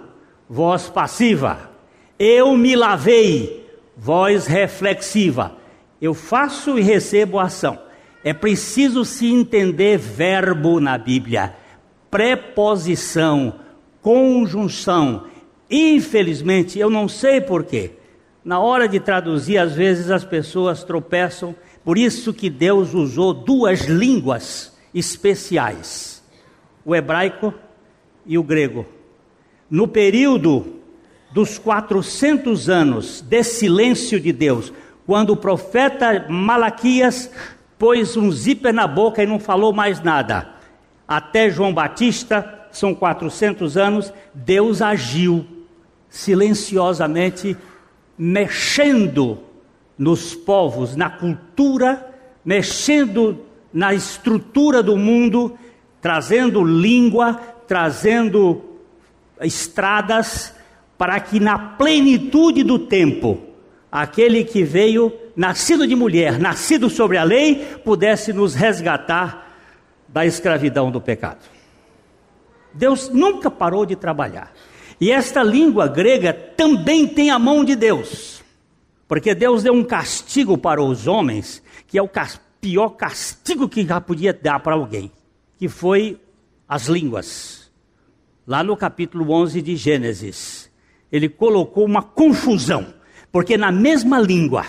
voz 0.49 0.89
passiva. 0.89 1.71
Eu 2.19 2.57
me 2.57 2.75
lavei, 2.75 3.67
voz 3.97 4.47
reflexiva. 4.47 5.53
Eu 6.01 6.15
faço 6.15 6.79
e 6.79 6.83
recebo 6.83 7.39
ação. 7.39 7.79
É 8.23 8.33
preciso 8.33 9.05
se 9.05 9.33
entender 9.33 9.97
verbo 9.97 10.81
na 10.81 10.99
Bíblia, 10.99 11.55
preposição, 12.11 13.55
conjunção. 14.03 15.25
Infelizmente, 15.71 16.79
eu 16.79 16.91
não 16.91 17.09
sei 17.09 17.41
porquê. 17.41 17.93
Na 18.45 18.61
hora 18.61 18.89
de 18.89 18.99
traduzir, 18.99 19.59
às 19.59 19.75
vezes 19.75 20.11
as 20.11 20.25
pessoas 20.25 20.83
tropeçam. 20.83 21.55
Por 21.89 21.97
isso 21.97 22.35
que 22.35 22.51
Deus 22.51 22.93
usou 22.93 23.33
duas 23.33 23.87
línguas 23.87 24.77
especiais: 24.93 26.23
o 26.85 26.95
hebraico 26.95 27.55
e 28.27 28.37
o 28.37 28.43
grego. 28.43 28.85
No 29.71 29.89
período 29.89 30.81
dos 31.33 31.57
400 31.57 32.69
anos 32.69 33.23
de 33.23 33.43
silêncio 33.43 34.21
de 34.21 34.33
Deus, 34.33 34.71
quando 35.07 35.31
o 35.31 35.37
profeta 35.37 36.27
Malaquias 36.29 37.31
pôs 37.79 38.19
um 38.19 38.31
zíper 38.31 38.75
na 38.75 38.87
boca 38.87 39.23
e 39.23 39.27
não 39.27 39.41
falou 39.41 39.73
mais 39.73 40.03
nada. 40.03 40.47
Até 41.09 41.49
João 41.49 41.73
Batista, 41.73 42.67
são 42.71 42.95
400 42.95 43.79
anos, 43.79 44.13
Deus 44.35 44.83
agiu 44.83 45.47
silenciosamente, 46.11 47.57
mexendo 48.19 49.48
nos 49.99 50.35
povos, 50.35 50.95
na 50.95 51.11
cultura, 51.11 52.15
mexendo 52.45 53.45
na 53.73 53.93
estrutura 53.93 54.83
do 54.83 54.97
mundo, 54.97 55.59
trazendo 56.01 56.63
língua, 56.65 57.35
trazendo 57.67 58.63
estradas, 59.41 60.55
para 60.97 61.21
que 61.21 61.39
na 61.39 61.59
plenitude 61.59 62.63
do 62.63 62.79
tempo, 62.79 63.41
aquele 63.91 64.45
que 64.45 64.65
veio, 64.65 65.13
nascido 65.37 65.87
de 65.87 65.95
mulher, 65.95 66.39
nascido 66.39 66.89
sobre 66.89 67.17
a 67.17 67.25
lei, 67.25 67.79
pudesse 67.85 68.33
nos 68.33 68.55
resgatar 68.55 69.57
da 70.09 70.25
escravidão 70.25 70.91
do 70.91 71.01
pecado. 71.01 71.41
Deus 72.73 73.09
nunca 73.09 73.51
parou 73.51 73.85
de 73.85 73.95
trabalhar. 73.95 74.53
E 75.01 75.13
esta 75.13 75.43
língua 75.43 75.87
grega 75.87 76.33
também 76.33 77.07
tem 77.07 77.31
a 77.31 77.39
mão 77.39 77.65
de 77.65 77.77
Deus. 77.77 78.38
Porque 79.09 79.35
Deus 79.35 79.63
deu 79.63 79.73
um 79.73 79.83
castigo 79.83 80.59
para 80.59 80.83
os 80.83 81.07
homens, 81.07 81.63
que 81.87 81.97
é 81.97 82.03
o 82.03 82.11
pior 82.61 82.91
castigo 82.91 83.67
que 83.67 83.85
já 83.87 83.99
podia 84.01 84.35
dar 84.35 84.61
para 84.61 84.75
alguém, 84.75 85.11
que 85.59 85.67
foi 85.67 86.21
as 86.69 86.87
línguas. 86.87 87.73
Lá 88.47 88.63
no 88.63 88.77
capítulo 88.77 89.33
11 89.33 89.63
de 89.63 89.77
Gênesis, 89.77 90.71
ele 91.11 91.29
colocou 91.29 91.87
uma 91.87 92.03
confusão, 92.03 92.95
porque 93.33 93.57
na 93.57 93.73
mesma 93.73 94.21
língua, 94.21 94.67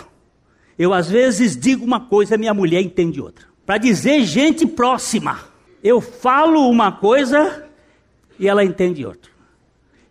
eu 0.77 0.93
às 0.93 1.09
vezes 1.09 1.57
digo 1.57 1.83
uma 1.83 1.99
coisa, 1.99 2.37
minha 2.37 2.53
mulher 2.53 2.81
entende 2.81 3.19
outra. 3.19 3.45
Para 3.65 3.77
dizer 3.77 4.23
gente 4.23 4.65
próxima, 4.65 5.39
eu 5.83 5.99
falo 5.99 6.69
uma 6.69 6.93
coisa 6.93 7.65
e 8.39 8.47
ela 8.47 8.63
entende 8.63 9.05
outra. 9.05 9.29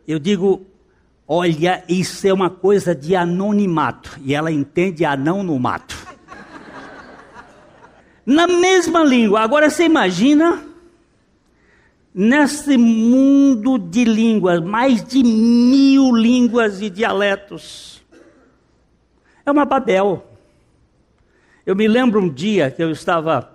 Eu 0.07 0.19
digo, 0.19 0.67
olha, 1.29 1.85
isso 1.87 2.27
é 2.27 2.33
uma 2.33 2.49
coisa 2.49 2.95
de 2.95 3.15
anonimato, 3.15 4.19
e 4.25 4.35
ela 4.35 4.51
entende 4.51 5.05
anão 5.05 5.43
no 5.43 5.59
mato. 5.59 5.95
Na 8.25 8.47
mesma 8.47 9.05
língua. 9.05 9.41
Agora 9.41 9.71
você 9.71 9.85
imagina 9.85 10.65
nesse 12.15 12.77
mundo 12.77 13.79
de 13.79 14.05
línguas, 14.05 14.61
mais 14.61 15.05
de 15.05 15.23
mil 15.23 16.15
línguas 16.15 16.81
e 16.81 16.91
dialetos. 16.91 18.03
É 19.45 19.51
uma 19.51 19.65
Babel. 19.65 20.27
Eu 21.65 21.77
me 21.77 21.87
lembro 21.87 22.21
um 22.21 22.29
dia 22.29 22.71
que 22.71 22.83
eu 22.83 22.91
estava 22.91 23.51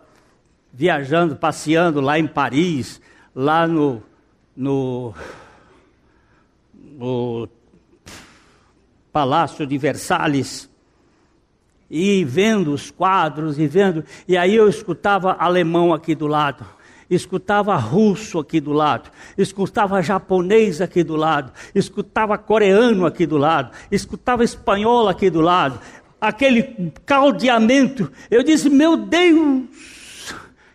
viajando, 0.72 1.36
passeando 1.36 2.02
lá 2.02 2.18
em 2.18 2.26
Paris, 2.26 3.00
lá 3.36 3.68
no, 3.68 4.02
no, 4.56 5.14
no 6.74 7.48
Palácio 9.14 9.66
de 9.66 9.78
Versalhes, 9.78 10.70
e 11.90 12.26
vendo 12.26 12.74
os 12.74 12.92
quadros 12.92 13.58
e 13.58 13.68
vendo, 13.68 14.04
e 14.28 14.36
aí 14.36 14.56
eu 14.56 14.68
escutava 14.68 15.34
alemão 15.40 15.94
aqui 15.94 16.14
do 16.14 16.28
lado 16.28 16.66
escutava 17.10 17.76
russo 17.76 18.40
aqui 18.40 18.60
do 18.60 18.72
lado, 18.72 19.12
escutava 19.38 20.02
japonês 20.02 20.82
aqui 20.82 21.04
do 21.04 21.16
lado, 21.16 21.52
escutava 21.76 22.38
coreano 22.38 23.06
aqui 23.06 23.26
do 23.26 23.38
lado, 23.38 23.72
escutava 23.92 24.44
espanhol 24.44 25.08
aqui 25.08 25.30
do 25.30 25.42
lado, 25.42 25.80
aquele 26.20 26.92
caldeamento. 27.06 28.12
Eu 28.32 28.44
disse: 28.44 28.70
Meu 28.70 28.98
Deus, 28.98 29.64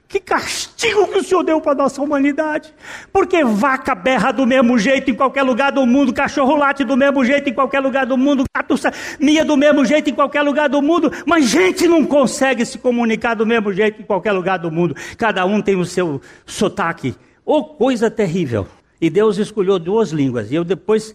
que 0.08 0.18
castigo 0.18 1.06
que 1.06 1.18
o 1.18 1.22
Senhor 1.22 1.42
deu 1.42 1.60
para 1.60 1.72
a 1.72 1.74
nossa 1.74 2.00
humanidade. 2.00 2.74
Porque 3.12 3.44
vaca 3.44 3.94
berra 3.94 4.32
do 4.32 4.46
mesmo 4.46 4.78
jeito 4.78 5.10
em 5.10 5.14
qualquer 5.14 5.42
lugar 5.42 5.70
do 5.70 5.84
mundo, 5.84 6.14
cachorro 6.14 6.56
late 6.56 6.82
do 6.82 6.96
mesmo 6.96 7.22
jeito 7.22 7.50
em 7.50 7.52
qualquer 7.52 7.80
lugar 7.80 8.06
do 8.06 8.16
mundo, 8.16 8.44
gato 8.56 8.74
mia 9.20 9.44
do 9.44 9.54
mesmo 9.54 9.84
jeito 9.84 10.08
em 10.08 10.14
qualquer 10.14 10.40
lugar 10.40 10.70
do 10.70 10.80
mundo, 10.80 11.12
mas 11.26 11.44
gente 11.44 11.86
não 11.86 12.06
consegue 12.06 12.64
se 12.64 12.78
comunicar 12.78 13.34
do 13.34 13.44
mesmo 13.44 13.70
jeito 13.70 14.00
em 14.00 14.04
qualquer 14.04 14.32
lugar 14.32 14.58
do 14.58 14.70
mundo. 14.70 14.96
Cada 15.18 15.44
um 15.44 15.60
tem 15.60 15.76
o 15.76 15.84
seu 15.84 16.22
sotaque. 16.46 17.14
Oh, 17.44 17.62
coisa 17.62 18.10
terrível. 18.10 18.66
E 18.98 19.10
Deus 19.10 19.36
escolheu 19.36 19.78
duas 19.78 20.10
línguas. 20.10 20.50
E 20.50 20.54
eu 20.54 20.64
depois 20.64 21.14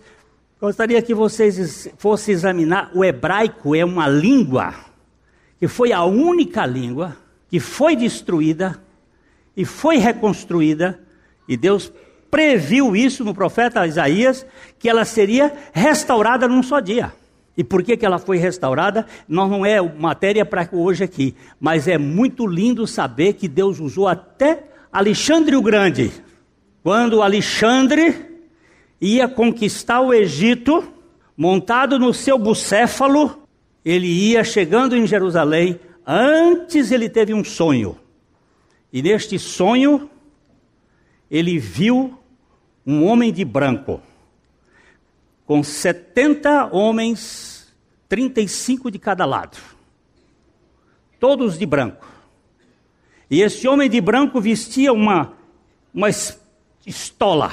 gostaria 0.61 1.01
que 1.01 1.15
vocês 1.15 1.89
fossem 1.97 2.33
examinar. 2.33 2.91
O 2.93 3.03
hebraico 3.03 3.75
é 3.75 3.83
uma 3.83 4.07
língua 4.07 4.73
que 5.59 5.67
foi 5.67 5.91
a 5.91 6.03
única 6.03 6.65
língua 6.65 7.22
que 7.53 7.59
foi 7.59 7.95
destruída 7.95 8.81
e 9.55 9.63
foi 9.63 9.97
reconstruída, 9.97 10.99
e 11.47 11.55
Deus 11.55 11.93
previu 12.31 12.95
isso 12.95 13.23
no 13.23 13.31
profeta 13.31 13.85
Isaías, 13.85 14.43
que 14.79 14.89
ela 14.89 15.05
seria 15.05 15.53
restaurada 15.71 16.47
num 16.47 16.63
só 16.63 16.79
dia. 16.79 17.13
E 17.55 17.63
por 17.63 17.83
que, 17.83 17.95
que 17.95 18.03
ela 18.03 18.17
foi 18.17 18.37
restaurada? 18.37 19.05
Não, 19.27 19.47
não 19.47 19.63
é 19.63 19.79
matéria 19.79 20.43
para 20.43 20.67
hoje 20.71 21.03
aqui, 21.03 21.35
mas 21.59 21.87
é 21.87 21.95
muito 21.95 22.47
lindo 22.47 22.87
saber 22.87 23.33
que 23.33 23.47
Deus 23.47 23.79
usou 23.79 24.07
até 24.07 24.63
Alexandre 24.91 25.55
o 25.55 25.61
Grande. 25.61 26.11
Quando 26.81 27.21
Alexandre 27.21 28.15
ia 28.99 29.27
conquistar 29.27 30.01
o 30.01 30.11
Egito, 30.11 30.83
montado 31.37 31.99
no 31.99 32.15
seu 32.15 32.39
bucéfalo, 32.39 33.43
ele 33.85 34.07
ia 34.07 34.43
chegando 34.43 34.97
em 34.97 35.05
Jerusalém, 35.05 35.79
Antes 36.05 36.91
ele 36.91 37.09
teve 37.09 37.33
um 37.33 37.43
sonho. 37.43 37.97
E 38.91 39.01
neste 39.01 39.39
sonho, 39.39 40.09
ele 41.29 41.57
viu 41.57 42.17
um 42.85 43.05
homem 43.05 43.31
de 43.31 43.45
branco, 43.45 44.01
com 45.45 45.63
70 45.63 46.69
homens, 46.73 47.73
35 48.07 48.91
de 48.91 48.99
cada 48.99 49.25
lado, 49.25 49.57
todos 51.19 51.57
de 51.57 51.65
branco. 51.65 52.05
E 53.29 53.41
esse 53.41 53.67
homem 53.67 53.89
de 53.89 53.99
branco 53.99 54.39
vestia 54.39 54.93
uma, 54.93 55.33
uma 55.93 56.09
estola. 56.85 57.51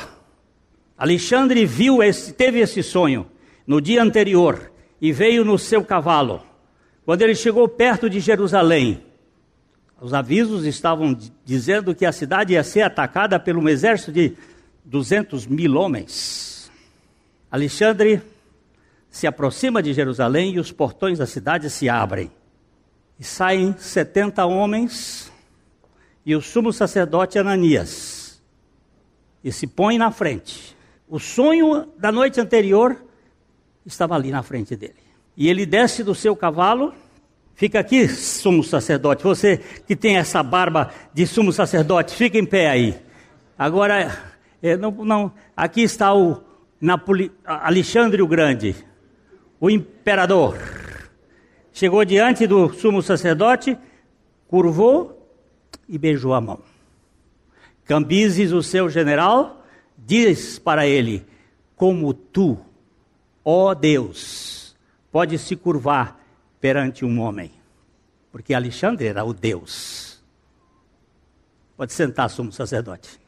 Alexandre 0.98 1.64
viu 1.64 2.02
esse, 2.02 2.34
teve 2.34 2.58
esse 2.58 2.82
sonho 2.82 3.26
no 3.66 3.80
dia 3.80 4.02
anterior 4.02 4.70
e 5.00 5.12
veio 5.12 5.44
no 5.44 5.58
seu 5.58 5.82
cavalo. 5.82 6.49
Quando 7.10 7.22
ele 7.22 7.34
chegou 7.34 7.66
perto 7.66 8.08
de 8.08 8.20
Jerusalém, 8.20 9.02
os 10.00 10.14
avisos 10.14 10.64
estavam 10.64 11.18
dizendo 11.44 11.92
que 11.92 12.06
a 12.06 12.12
cidade 12.12 12.52
ia 12.52 12.62
ser 12.62 12.82
atacada 12.82 13.36
por 13.40 13.56
um 13.56 13.68
exército 13.68 14.12
de 14.12 14.36
200 14.84 15.44
mil 15.48 15.74
homens. 15.74 16.70
Alexandre 17.50 18.22
se 19.10 19.26
aproxima 19.26 19.82
de 19.82 19.92
Jerusalém 19.92 20.54
e 20.54 20.60
os 20.60 20.70
portões 20.70 21.18
da 21.18 21.26
cidade 21.26 21.68
se 21.68 21.88
abrem. 21.88 22.30
E 23.18 23.24
saem 23.24 23.74
70 23.76 24.46
homens 24.46 25.32
e 26.24 26.36
o 26.36 26.40
sumo 26.40 26.72
sacerdote 26.72 27.40
Ananias. 27.40 28.40
E 29.42 29.50
se 29.50 29.66
põe 29.66 29.98
na 29.98 30.12
frente. 30.12 30.76
O 31.08 31.18
sonho 31.18 31.88
da 31.98 32.12
noite 32.12 32.40
anterior 32.40 33.04
estava 33.84 34.14
ali 34.14 34.30
na 34.30 34.44
frente 34.44 34.76
dele. 34.76 35.09
E 35.40 35.48
ele 35.48 35.64
desce 35.64 36.04
do 36.04 36.14
seu 36.14 36.36
cavalo, 36.36 36.92
fica 37.54 37.80
aqui, 37.80 38.06
sumo 38.06 38.62
sacerdote. 38.62 39.24
Você 39.24 39.56
que 39.86 39.96
tem 39.96 40.18
essa 40.18 40.42
barba 40.42 40.92
de 41.14 41.26
sumo 41.26 41.50
sacerdote, 41.50 42.14
fica 42.14 42.36
em 42.36 42.44
pé 42.44 42.68
aí. 42.68 42.94
Agora, 43.58 44.18
é, 44.62 44.76
não, 44.76 44.90
não, 44.90 45.32
aqui 45.56 45.80
está 45.80 46.12
o 46.12 46.42
Napoli, 46.78 47.32
Alexandre 47.42 48.20
o 48.20 48.26
Grande, 48.26 48.76
o 49.58 49.70
imperador. 49.70 50.58
Chegou 51.72 52.04
diante 52.04 52.46
do 52.46 52.70
sumo 52.74 53.00
sacerdote, 53.00 53.78
curvou 54.46 55.26
e 55.88 55.96
beijou 55.96 56.34
a 56.34 56.40
mão. 56.42 56.58
Cambises, 57.86 58.52
o 58.52 58.62
seu 58.62 58.90
general, 58.90 59.64
diz 59.96 60.58
para 60.58 60.86
ele: 60.86 61.24
Como 61.76 62.12
tu, 62.12 62.58
ó 63.42 63.72
Deus, 63.72 64.59
pode 65.10 65.38
se 65.38 65.56
curvar 65.56 66.20
perante 66.60 67.04
um 67.04 67.20
homem, 67.20 67.50
porque 68.30 68.54
Alexandre 68.54 69.06
era 69.06 69.24
o 69.24 69.32
Deus. 69.32 70.20
Pode 71.76 71.92
sentar, 71.92 72.28
sumo 72.28 72.52
sacerdote. 72.52 73.18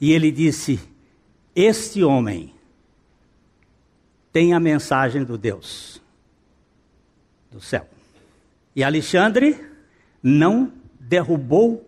E 0.00 0.12
ele 0.12 0.30
disse: 0.30 0.80
Este 1.54 2.02
homem 2.02 2.54
tem 4.32 4.54
a 4.54 4.60
mensagem 4.60 5.24
do 5.24 5.36
Deus 5.36 6.00
do 7.50 7.60
céu. 7.60 7.86
E 8.74 8.82
Alexandre 8.82 9.58
não 10.22 10.72
derrubou 11.00 11.84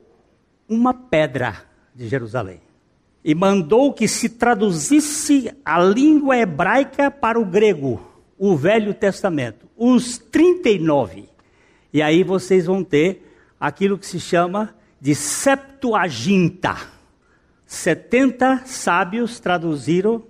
uma 0.69 0.93
pedra 0.93 1.65
de 1.95 2.09
Jerusalém. 2.09 2.61
E 3.23 3.35
mandou 3.35 3.93
que 3.93 4.09
se 4.09 4.31
traduzisse 4.31 5.55
a 5.65 5.79
língua 5.79 6.39
hebraica 6.39 7.11
para 7.11 7.39
o 7.39 7.45
grego 7.45 8.10
o 8.41 8.57
Velho 8.57 8.93
Testamento, 8.93 9.69
os 9.77 10.19
39. 10.19 11.29
E 11.93 12.03
aí 12.03 12.25
vocês 12.25 12.67
vão 12.67 12.83
ter 12.83 13.33
aquilo 13.61 13.97
que 13.97 14.07
se 14.07 14.19
chama 14.19 14.75
de 15.01 15.15
Septuaginta. 15.15 16.77
70 17.67 18.63
sábios 18.65 19.39
traduziram 19.39 20.25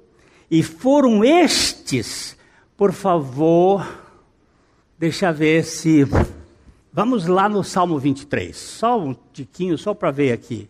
e 0.51 0.63
foram 0.63 1.25
estes, 1.25 2.37
por 2.77 2.93
favor, 2.93 3.87
Deixa 5.01 5.33
ver 5.33 5.65
se. 5.65 6.07
Vamos 6.93 7.27
lá 7.27 7.49
no 7.49 7.65
Salmo 7.65 7.99
23. 7.99 8.55
Só 8.55 9.01
um 9.01 9.17
tiquinho, 9.33 9.79
só 9.79 9.95
para 9.95 10.11
ver 10.11 10.31
aqui. 10.31 10.69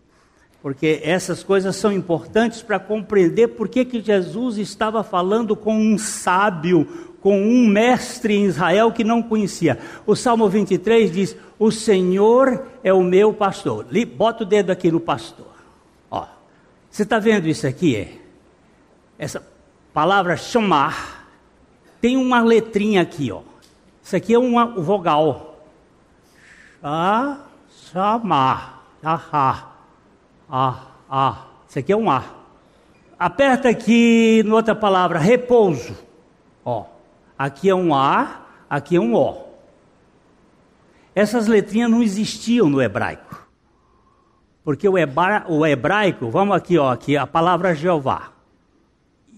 Porque 0.62 1.00
essas 1.02 1.42
coisas 1.42 1.74
são 1.74 1.90
importantes 1.90 2.62
para 2.62 2.78
compreender 2.78 3.48
por 3.48 3.68
que, 3.68 3.84
que 3.84 4.00
Jesus 4.00 4.56
estava 4.56 5.02
falando 5.02 5.56
com 5.56 5.74
um 5.76 5.98
sábio, 5.98 7.09
com 7.20 7.40
um 7.40 7.66
mestre 7.66 8.34
em 8.34 8.44
Israel 8.44 8.92
que 8.92 9.04
não 9.04 9.22
conhecia. 9.22 9.78
O 10.06 10.14
Salmo 10.14 10.48
23 10.48 11.12
diz: 11.12 11.36
O 11.58 11.70
Senhor 11.70 12.66
é 12.82 12.92
o 12.92 13.02
meu 13.02 13.32
pastor. 13.32 13.86
Bota 14.16 14.44
o 14.44 14.46
dedo 14.46 14.70
aqui 14.70 14.90
no 14.90 15.00
pastor. 15.00 15.46
Ó, 16.10 16.26
você 16.90 17.02
está 17.02 17.18
vendo 17.18 17.46
isso 17.48 17.66
aqui? 17.66 18.20
Essa 19.18 19.46
palavra 19.92 20.36
chamar 20.36 21.28
tem 22.00 22.16
uma 22.16 22.42
letrinha 22.42 23.02
aqui, 23.02 23.30
ó. 23.30 23.42
Isso 24.02 24.16
aqui 24.16 24.34
é 24.34 24.38
uma 24.38 24.66
vogal. 24.66 25.64
Chamar. 27.92 28.86
Ahá. 29.02 29.72
Ah, 30.50 30.86
ah. 31.08 31.44
Isso 31.68 31.78
aqui 31.78 31.92
é 31.92 31.96
um 31.96 32.10
A. 32.10 32.24
Aperta 33.18 33.68
aqui, 33.68 34.42
noutra 34.44 34.74
palavra, 34.74 35.18
repouso. 35.18 35.94
Ó. 36.64 36.86
Aqui 37.40 37.70
é 37.70 37.74
um 37.74 37.94
A, 37.94 38.42
aqui 38.68 38.96
é 38.96 39.00
um 39.00 39.14
O. 39.14 39.46
Essas 41.14 41.46
letrinhas 41.46 41.90
não 41.90 42.02
existiam 42.02 42.68
no 42.68 42.82
hebraico. 42.82 43.48
Porque 44.62 44.86
o, 44.86 44.98
hebra, 44.98 45.46
o 45.48 45.64
hebraico, 45.64 46.28
vamos 46.28 46.54
aqui, 46.54 46.76
ó, 46.76 46.90
aqui 46.90 47.16
a 47.16 47.26
palavra 47.26 47.74
Jeová. 47.74 48.30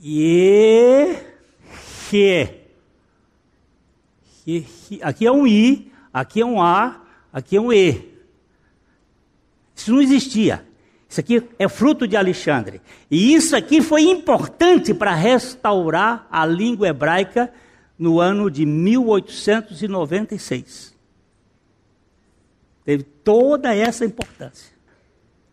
E 0.03 1.15
Aqui 5.01 5.25
é 5.25 5.31
um 5.31 5.47
I, 5.47 5.93
aqui 6.13 6.41
é 6.41 6.45
um 6.45 6.61
A, 6.61 7.03
aqui 7.33 7.57
é 7.57 7.61
um 7.61 7.73
E. 7.73 8.19
Isso 9.77 9.93
não 9.93 10.03
existia. 10.03 10.67
Isso 11.09 11.21
aqui 11.21 11.49
é 11.57 11.69
fruto 11.69 12.09
de 12.09 12.17
Alexandre. 12.17 12.83
E 13.09 13.33
isso 13.33 13.55
aqui 13.55 13.81
foi 13.81 14.03
importante 14.03 14.93
para 14.93 15.15
restaurar 15.15 16.27
a 16.33 16.45
língua 16.45 16.89
hebraica 16.89 17.53
no 18.03 18.21
ano 18.21 18.51
de 18.51 18.67
1896. 18.67 20.95
Teve 22.85 23.05
toda 23.05 23.73
essa 23.73 24.05
importância. 24.05 24.73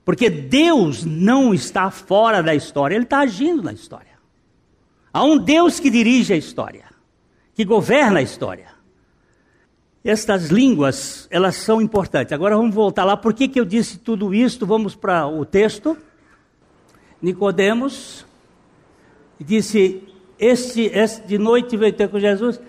Porque 0.04 0.32
Deus 0.32 1.06
não 1.06 1.54
está 1.54 1.92
fora 1.92 2.42
da 2.42 2.56
história, 2.56 2.96
Ele 2.96 3.04
está 3.04 3.20
agindo 3.20 3.62
na 3.62 3.72
história. 3.72 4.18
Há 5.14 5.24
um 5.24 5.38
Deus 5.38 5.80
que 5.80 5.92
dirige 5.92 6.34
a 6.34 6.38
história, 6.38 6.86
que 7.54 7.64
governa 7.64 8.18
a 8.18 8.24
história. 8.24 8.70
Estas 10.04 10.48
línguas, 10.48 11.28
elas 11.30 11.56
são 11.56 11.80
importantes. 11.80 12.34
Agora 12.34 12.58
vamos 12.58 12.74
voltar 12.74 13.04
lá. 13.04 13.16
Por 13.16 13.32
que, 13.32 13.48
que 13.48 13.60
eu 13.60 13.66
disse 13.66 14.00
tudo 14.00 14.34
isso? 14.34 14.66
Vamos 14.66 14.96
para 14.96 15.28
o 15.28 15.46
texto. 15.46 15.96
Nicodemos 17.22 18.26
disse: 19.40 20.09
este, 20.40 20.90
de 21.26 21.38
noite 21.38 21.76
veio 21.76 21.94
ter 21.94 22.08
com 22.08 22.20
Jesus. 22.20 22.60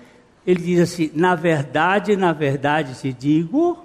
Ele 0.47 0.61
diz 0.61 0.81
assim: 0.81 1.11
Na 1.15 1.35
verdade, 1.35 2.17
na 2.17 2.33
verdade 2.33 2.99
te 2.99 3.13
digo 3.13 3.85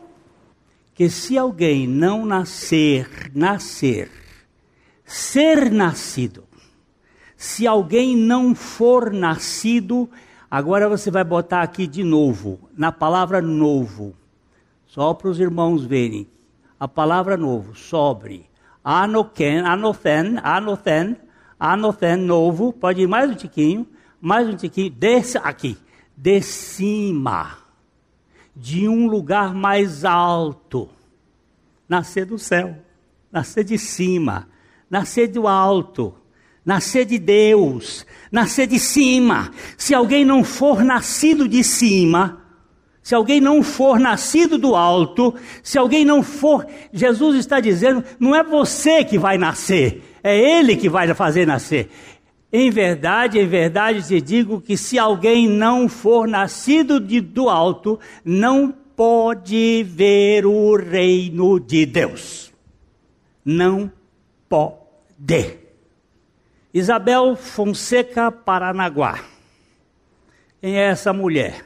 que 0.94 1.10
se 1.10 1.38
alguém 1.38 1.88
não 1.88 2.26
nascer, 2.26 3.32
nascer, 3.36 4.10
ser 5.04 5.70
nascido, 5.70 6.46
se 7.36 7.68
alguém 7.68 8.16
não 8.16 8.56
for 8.56 9.12
nascido, 9.12 10.10
agora 10.50 10.88
você 10.88 11.12
vai 11.12 11.24
botar 11.24 11.62
aqui 11.62 11.86
de 11.86 12.04
novo, 12.04 12.60
na 12.76 12.92
palavra 12.92 13.42
novo, 13.42 14.16
só 14.88 15.14
para 15.14 15.30
os 15.30 15.40
irmãos 15.40 15.86
verem. 15.86 16.28
A 16.80 16.88
palavra 16.88 17.38
novo, 17.38 17.76
sobre. 17.76 18.50
Anoken, 18.84 19.60
anofen, 19.60 20.38
anofen, 20.44 21.18
anofen, 21.60 22.18
novo, 22.18 22.74
pode 22.74 23.02
ir 23.02 23.08
mais 23.08 23.30
um 23.30 23.36
tiquinho, 23.36 23.88
mais 24.20 24.48
um 24.48 24.56
tiquinho, 24.56 24.90
desce 24.90 25.38
aqui, 25.38 25.78
de 26.16 26.42
cima, 26.42 27.58
de 28.56 28.88
um 28.88 29.08
lugar 29.08 29.54
mais 29.54 30.06
alto, 30.06 30.90
nascer 31.88 32.26
do 32.26 32.38
céu, 32.38 32.78
nascer 33.32 33.64
de 33.64 33.78
cima, 33.78 34.48
nascer 34.90 35.28
do 35.28 35.48
alto, 35.48 36.16
nascer 36.66 37.06
de 37.06 37.20
Deus, 37.20 38.06
nascer 38.32 38.68
de 38.68 38.80
cima. 38.80 39.52
Se 39.78 39.94
alguém 39.94 40.26
não 40.26 40.44
for 40.44 40.84
nascido 40.84 41.48
de 41.48 41.64
cima, 41.64 42.42
se 43.04 43.14
alguém 43.14 43.40
não 43.40 43.62
for 43.62 44.00
nascido 44.00 44.58
do 44.58 44.76
alto, 44.76 45.36
se 45.62 45.78
alguém 45.78 46.04
não 46.04 46.24
for, 46.24 46.66
Jesus 46.92 47.36
está 47.36 47.60
dizendo, 47.60 48.04
não 48.20 48.36
é 48.36 48.44
você 48.44 49.04
que 49.04 49.20
vai 49.20 49.38
nascer, 49.38 50.15
é 50.28 50.36
Ele 50.36 50.76
que 50.76 50.90
vai 50.90 51.14
fazer 51.14 51.46
nascer. 51.46 51.88
Em 52.52 52.72
verdade, 52.72 53.38
em 53.38 53.48
verdade 53.48 54.02
te 54.02 54.20
digo 54.20 54.60
que 54.60 54.76
se 54.76 54.98
alguém 54.98 55.48
não 55.48 55.88
for 55.88 56.28
nascido 56.28 57.00
de, 57.00 57.22
do 57.22 57.48
alto, 57.48 58.00
não 58.24 58.72
pode 58.96 59.84
ver 59.84 60.48
o 60.48 60.76
reino 60.76 61.60
de 61.60 61.86
Deus. 61.86 62.52
Não 63.44 63.92
pode. 64.50 65.60
Isabel 66.74 67.36
Fonseca 67.36 68.32
Paranaguá. 68.32 69.20
Quem 70.60 70.80
é 70.80 70.88
essa 70.88 71.14
mulher? 71.14 71.64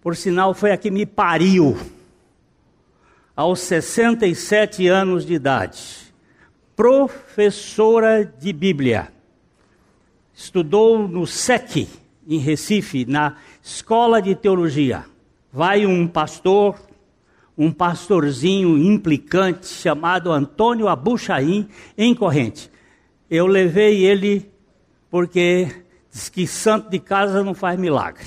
Por 0.00 0.16
sinal, 0.16 0.54
foi 0.54 0.72
a 0.72 0.76
que 0.76 0.90
me 0.90 1.06
pariu 1.06 1.78
aos 3.36 3.60
67 3.60 4.88
anos 4.88 5.24
de 5.24 5.34
idade. 5.34 6.07
Professora 6.78 8.24
de 8.24 8.52
Bíblia. 8.52 9.12
Estudou 10.32 11.08
no 11.08 11.26
SEC, 11.26 11.88
em 12.24 12.38
Recife, 12.38 13.04
na 13.04 13.34
Escola 13.60 14.22
de 14.22 14.36
Teologia. 14.36 15.04
Vai 15.52 15.84
um 15.84 16.06
pastor, 16.06 16.78
um 17.58 17.72
pastorzinho 17.72 18.78
implicante 18.78 19.66
chamado 19.66 20.30
Antônio 20.30 20.86
Abuchaim, 20.86 21.68
em 21.96 22.14
corrente. 22.14 22.70
Eu 23.28 23.48
levei 23.48 24.06
ele 24.06 24.48
porque 25.10 25.82
diz 26.12 26.28
que 26.28 26.46
santo 26.46 26.90
de 26.90 27.00
casa 27.00 27.42
não 27.42 27.54
faz 27.54 27.76
milagre. 27.76 28.24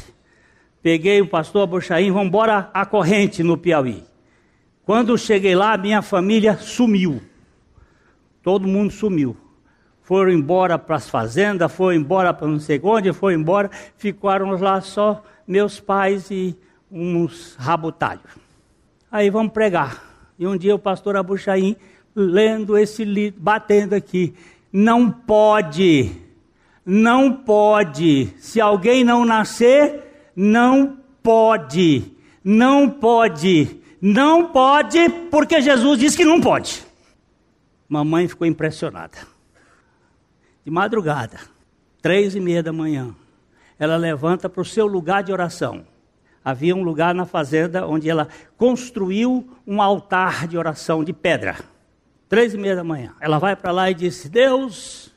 Peguei 0.81 1.21
o 1.21 1.27
pastor 1.29 1.63
Abuchaim, 1.63 2.11
vamos 2.11 2.27
embora 2.27 2.69
à 2.73 2.85
corrente 2.85 3.43
no 3.43 3.57
Piauí. 3.57 4.03
Quando 4.83 5.17
cheguei 5.17 5.55
lá, 5.55 5.77
minha 5.77 6.01
família 6.01 6.57
sumiu. 6.57 7.30
Todo 8.43 8.67
mundo 8.67 8.91
sumiu. 8.91 9.37
Foram 10.01 10.31
embora 10.31 10.77
para 10.77 10.95
as 10.95 11.09
fazendas, 11.09 11.71
foram 11.71 11.95
embora 11.95 12.33
para 12.33 12.47
não 12.47 12.59
sei 12.59 12.79
onde, 12.83 13.13
foram 13.13 13.37
embora. 13.37 13.69
Ficaram 13.97 14.49
lá 14.51 14.81
só 14.81 15.23
meus 15.47 15.79
pais 15.79 16.29
e 16.31 16.55
uns 16.91 17.55
rabotalhos. 17.57 18.25
Aí 19.11 19.29
vamos 19.29 19.53
pregar. 19.53 20.03
E 20.37 20.47
um 20.47 20.57
dia 20.57 20.73
o 20.73 20.79
pastor 20.79 21.15
Abuchaim, 21.15 21.75
lendo 22.15 22.77
esse 22.77 23.05
livro, 23.05 23.39
batendo 23.39 23.93
aqui, 23.93 24.33
não 24.73 25.09
pode, 25.11 26.11
não 26.85 27.31
pode. 27.31 28.33
Se 28.39 28.59
alguém 28.59 29.03
não 29.03 29.23
nascer, 29.23 30.31
não 30.35 30.97
pode, 31.21 32.11
não 32.43 32.89
pode, 32.89 33.79
não 34.01 34.47
pode, 34.47 35.09
porque 35.29 35.61
Jesus 35.61 35.99
disse 35.99 36.17
que 36.17 36.25
não 36.25 36.41
pode. 36.41 36.90
Mamãe 37.91 38.25
ficou 38.25 38.47
impressionada. 38.47 39.17
De 40.63 40.71
madrugada, 40.71 41.39
três 42.01 42.33
e 42.35 42.39
meia 42.39 42.63
da 42.63 42.71
manhã, 42.71 43.13
ela 43.77 43.97
levanta 43.97 44.47
para 44.47 44.61
o 44.61 44.65
seu 44.65 44.87
lugar 44.87 45.21
de 45.23 45.33
oração. 45.33 45.85
Havia 46.41 46.73
um 46.73 46.83
lugar 46.83 47.13
na 47.13 47.25
fazenda 47.25 47.85
onde 47.85 48.09
ela 48.09 48.29
construiu 48.55 49.45
um 49.67 49.81
altar 49.81 50.47
de 50.47 50.57
oração 50.57 51.03
de 51.03 51.11
pedra. 51.11 51.57
Três 52.29 52.53
e 52.53 52.57
meia 52.57 52.77
da 52.77 52.83
manhã. 52.85 53.13
Ela 53.19 53.37
vai 53.39 53.57
para 53.57 53.73
lá 53.73 53.91
e 53.91 53.93
disse: 53.93 54.29
Deus, 54.29 55.13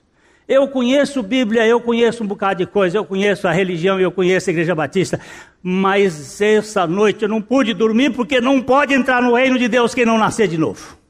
eu 0.49 0.67
conheço 0.67 1.23
Bíblia, 1.23 1.65
eu 1.65 1.81
conheço 1.81 2.25
um 2.25 2.27
bocado 2.27 2.59
de 2.59 2.67
coisa, 2.67 2.99
eu 2.99 3.05
conheço 3.05 3.47
a 3.47 3.53
religião, 3.53 4.01
eu 4.01 4.11
conheço 4.11 4.51
a 4.51 4.53
Igreja 4.53 4.75
Batista, 4.75 5.21
mas 5.63 6.41
essa 6.41 6.89
noite 6.89 7.23
eu 7.23 7.29
não 7.29 7.41
pude 7.41 7.73
dormir 7.73 8.11
porque 8.11 8.41
não 8.41 8.61
pode 8.61 8.93
entrar 8.93 9.23
no 9.23 9.37
reino 9.37 9.61
de 9.61 9.69
Deus 9.69 9.95
quem 9.95 10.05
não 10.05 10.19
nascer 10.19 10.49
de 10.49 10.59
novo. 10.59 11.04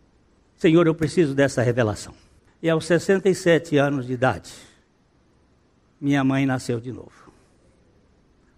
Senhor, 0.64 0.86
eu 0.86 0.94
preciso 0.94 1.34
dessa 1.34 1.60
revelação. 1.60 2.14
E 2.62 2.70
aos 2.70 2.86
67 2.86 3.76
anos 3.76 4.06
de 4.06 4.14
idade, 4.14 4.50
minha 6.00 6.24
mãe 6.24 6.46
nasceu 6.46 6.80
de 6.80 6.90
novo. 6.90 7.30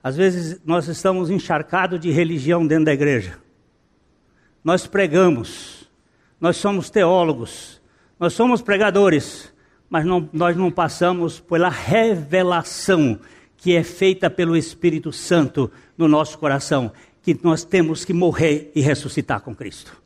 Às 0.01 0.15
vezes 0.15 0.61
nós 0.65 0.87
estamos 0.87 1.31
encharcados 1.31 1.99
de 1.99 2.13
religião 2.13 2.65
dentro 2.65 2.85
da 2.85 2.95
igreja. 2.95 3.41
Nós 4.63 4.87
pregamos, 4.87 5.91
nós 6.41 6.57
somos 6.59 6.91
teólogos, 6.91 7.83
nós 8.21 8.35
somos 8.35 8.63
pregadores, 8.63 9.53
mas 9.91 10.05
não, 10.05 10.31
nós 10.33 10.57
não 10.57 10.71
passamos 10.71 11.41
pela 11.41 11.69
revelação 11.69 13.19
que 13.57 13.75
é 13.75 13.83
feita 13.83 14.31
pelo 14.31 14.57
Espírito 14.57 15.13
Santo 15.13 15.69
no 15.99 16.07
nosso 16.07 16.39
coração, 16.39 16.93
que 17.21 17.37
nós 17.43 17.65
temos 17.65 18.05
que 18.05 18.13
morrer 18.13 18.71
e 18.77 18.81
ressuscitar 18.81 19.41
com 19.41 19.53
Cristo. 19.53 20.06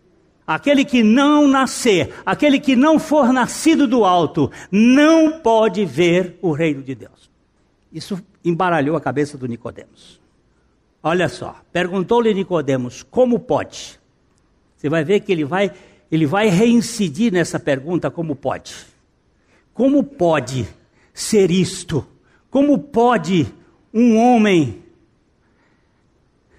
Aquele 0.50 0.84
que 0.84 1.00
não 1.00 1.46
nascer, 1.46 2.12
aquele 2.26 2.58
que 2.58 2.74
não 2.74 2.98
for 2.98 3.32
nascido 3.32 3.86
do 3.86 4.04
alto, 4.04 4.50
não 4.68 5.38
pode 5.38 5.84
ver 5.84 6.40
o 6.42 6.50
reino 6.50 6.82
de 6.82 6.92
Deus. 6.92 7.30
Isso 7.92 8.20
embaralhou 8.44 8.96
a 8.96 9.00
cabeça 9.00 9.38
do 9.38 9.46
Nicodemos. 9.46 10.20
Olha 11.00 11.28
só, 11.28 11.54
perguntou-lhe 11.72 12.34
Nicodemos, 12.34 13.04
como 13.04 13.38
pode? 13.38 14.00
Você 14.76 14.88
vai 14.88 15.04
ver 15.04 15.20
que 15.20 15.30
ele 15.30 15.44
vai, 15.44 15.70
ele 16.10 16.26
vai 16.26 16.48
reincidir 16.48 17.32
nessa 17.32 17.60
pergunta, 17.60 18.10
como 18.10 18.34
pode? 18.34 18.74
Como 19.72 20.02
pode 20.02 20.66
ser 21.14 21.52
isto? 21.52 22.04
Como 22.50 22.76
pode 22.76 23.46
um 23.94 24.16
homem 24.16 24.82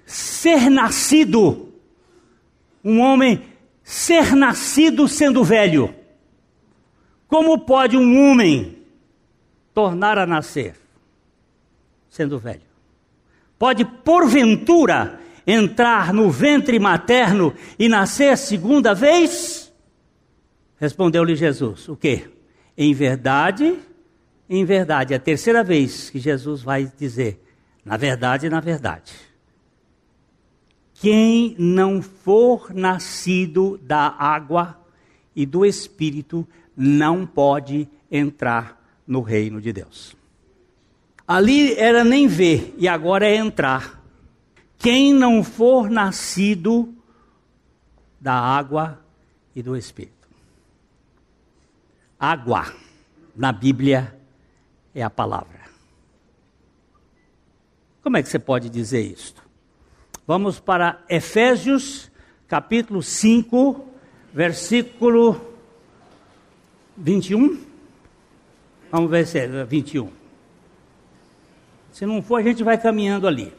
ser 0.06 0.70
nascido, 0.70 1.74
um 2.82 3.02
homem 3.02 3.51
ser 3.92 4.34
nascido 4.38 5.06
sendo 5.06 5.44
velho? 5.44 5.94
Como 7.28 7.60
pode 7.60 7.98
um 7.98 8.32
homem 8.32 8.78
tornar 9.74 10.18
a 10.18 10.26
nascer 10.26 10.78
sendo 12.10 12.40
velho? 12.40 12.62
Pode, 13.60 13.84
porventura, 13.84 15.20
entrar 15.46 16.14
no 16.14 16.32
ventre 16.32 16.80
materno 16.80 17.54
e 17.78 17.90
nascer 17.90 18.38
segunda 18.38 18.96
vez? 18.96 19.74
Respondeu-lhe 20.80 21.36
Jesus: 21.36 21.90
O 21.90 21.98
quê? 21.98 22.30
Em 22.78 22.94
verdade, 22.94 23.78
em 24.50 24.64
verdade, 24.64 25.14
é 25.14 25.18
a 25.18 25.20
terceira 25.20 25.66
vez 25.66 26.10
que 26.10 26.18
Jesus 26.18 26.62
vai 26.62 26.90
dizer: 26.98 27.44
na 27.84 27.98
verdade, 27.98 28.50
na 28.50 28.62
verdade. 28.62 29.12
Quem 31.02 31.56
não 31.58 32.00
for 32.00 32.72
nascido 32.76 33.80
da 33.80 34.08
água 34.08 34.80
e 35.36 35.48
do 35.48 35.66
Espírito 35.66 36.48
não 36.78 37.26
pode 37.26 37.90
entrar 38.12 38.80
no 39.08 39.22
reino 39.22 39.60
de 39.60 39.74
Deus. 39.74 40.16
Ali 41.28 41.74
era 41.74 42.04
nem 42.04 42.28
ver 42.28 42.76
e 42.78 42.88
agora 42.88 43.26
é 43.26 43.36
entrar. 43.36 44.00
Quem 44.78 45.12
não 45.12 45.44
for 45.44 45.90
nascido 45.90 46.94
da 48.20 48.36
água 48.36 49.04
e 49.56 49.64
do 49.64 49.76
Espírito. 49.76 50.30
Água, 52.20 52.72
na 53.36 53.52
Bíblia, 53.52 54.16
é 54.94 55.02
a 55.02 55.10
palavra. 55.10 55.62
Como 58.04 58.18
é 58.18 58.22
que 58.22 58.30
você 58.30 58.38
pode 58.38 58.70
dizer 58.70 59.02
isto? 59.02 59.41
Vamos 60.28 60.60
para 60.60 61.02
Efésios, 61.10 62.12
capítulo 62.48 63.02
5, 63.02 63.84
versículo 64.32 65.42
21. 66.96 67.60
Vamos 68.92 69.10
ver 69.10 69.26
se 69.26 69.40
é 69.40 69.66
21. 69.66 70.10
Se 71.92 72.06
não 72.06 72.22
for, 72.22 72.38
a 72.38 72.44
gente 72.44 72.64
vai 72.64 72.78
caminhando 72.78 73.28
ali. 73.28 73.52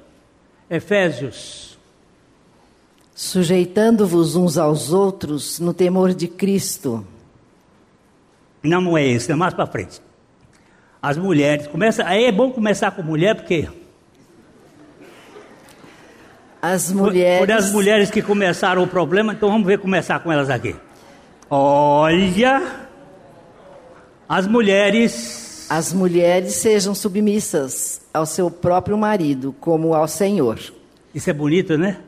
Efésios. 0.70 1.78
Sujeitando-vos 3.14 4.36
uns 4.36 4.56
aos 4.56 4.92
outros 4.92 5.58
no 5.58 5.74
temor 5.74 6.14
de 6.14 6.28
Cristo. 6.28 7.06
Não, 8.62 8.80
não 8.80 8.96
é 8.96 9.04
esse, 9.04 9.32
é 9.32 9.34
mais 9.34 9.52
para 9.52 9.66
frente. 9.66 10.00
As 11.00 11.18
mulheres, 11.18 11.66
começa, 11.66 12.04
aí 12.06 12.24
é 12.24 12.32
bom 12.32 12.52
começar 12.52 12.92
com 12.92 13.02
mulher, 13.02 13.34
porque 13.34 13.68
as 16.62 16.92
mulheres. 16.92 17.40
Por, 17.40 17.50
as 17.50 17.72
mulheres 17.72 18.10
que 18.10 18.22
começaram 18.22 18.84
o 18.84 18.86
problema, 18.86 19.32
então 19.32 19.50
vamos 19.50 19.66
ver 19.66 19.80
começar 19.80 20.20
com 20.20 20.30
elas 20.30 20.48
aqui. 20.48 20.76
Olha, 21.50 22.62
as 24.28 24.46
mulheres. 24.46 25.66
As 25.68 25.92
mulheres 25.92 26.54
sejam 26.54 26.94
submissas 26.94 28.02
ao 28.14 28.26
seu 28.26 28.50
próprio 28.50 28.96
marido, 28.96 29.54
como 29.58 29.94
ao 29.94 30.06
Senhor. 30.06 30.60
Isso 31.12 31.30
é 31.30 31.32
bonito, 31.32 31.76
né? 31.76 31.98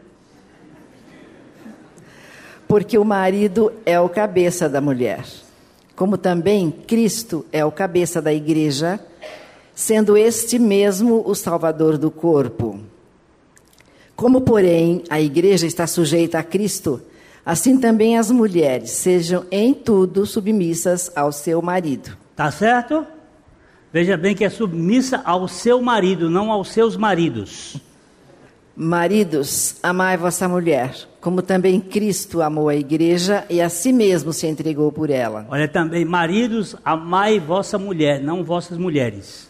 Porque 2.68 2.96
o 2.96 3.04
marido 3.04 3.72
é 3.84 3.98
o 3.98 4.08
cabeça 4.08 4.68
da 4.68 4.80
mulher, 4.80 5.24
como 5.96 6.16
também 6.16 6.70
Cristo 6.70 7.44
é 7.52 7.64
o 7.64 7.72
cabeça 7.72 8.20
da 8.20 8.32
igreja, 8.32 9.00
sendo 9.74 10.16
este 10.16 10.58
mesmo 10.58 11.22
o 11.26 11.34
salvador 11.34 11.96
do 11.96 12.10
corpo. 12.10 12.80
Como, 14.16 14.40
porém, 14.42 15.03
a 15.11 15.20
igreja 15.20 15.66
está 15.66 15.87
sujeita 15.87 16.38
a 16.38 16.42
Cristo, 16.42 17.03
assim 17.44 17.79
também 17.79 18.16
as 18.16 18.31
mulheres 18.31 18.90
sejam 18.90 19.44
em 19.50 19.74
tudo 19.74 20.24
submissas 20.24 21.11
ao 21.16 21.33
seu 21.33 21.61
marido. 21.61 22.16
Tá 22.37 22.50
certo? 22.50 23.07
Veja 23.92 24.16
bem 24.16 24.35
que 24.35 24.44
é 24.44 24.50
submissa 24.50 25.22
ao 25.24 25.46
seu 25.46 25.81
marido, 25.81 26.29
não 26.29 26.50
aos 26.50 26.72
seus 26.72 26.96
maridos. 26.96 27.77
Maridos, 28.77 29.77
amai 29.85 30.16
vossa 30.16 30.48
mulher, 30.48 30.92
como 31.20 31.40
também 31.40 31.81
Cristo 31.81 32.42
amou 32.42 32.68
a 32.68 32.74
igreja 32.74 33.44
e 33.48 33.61
a 33.61 33.68
si 33.68 33.92
mesmo 33.92 34.33
se 34.33 34.48
entregou 34.48 34.90
por 34.90 35.11
ela. 35.11 35.46
Olha 35.48 35.68
também, 35.68 36.05
maridos, 36.05 36.74
amai 36.85 37.38
vossa 37.38 37.79
mulher, 37.79 38.20
não 38.20 38.42
vossas 38.42 38.77
mulheres. 38.77 39.48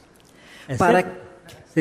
É 0.68 0.77
para, 0.77 1.11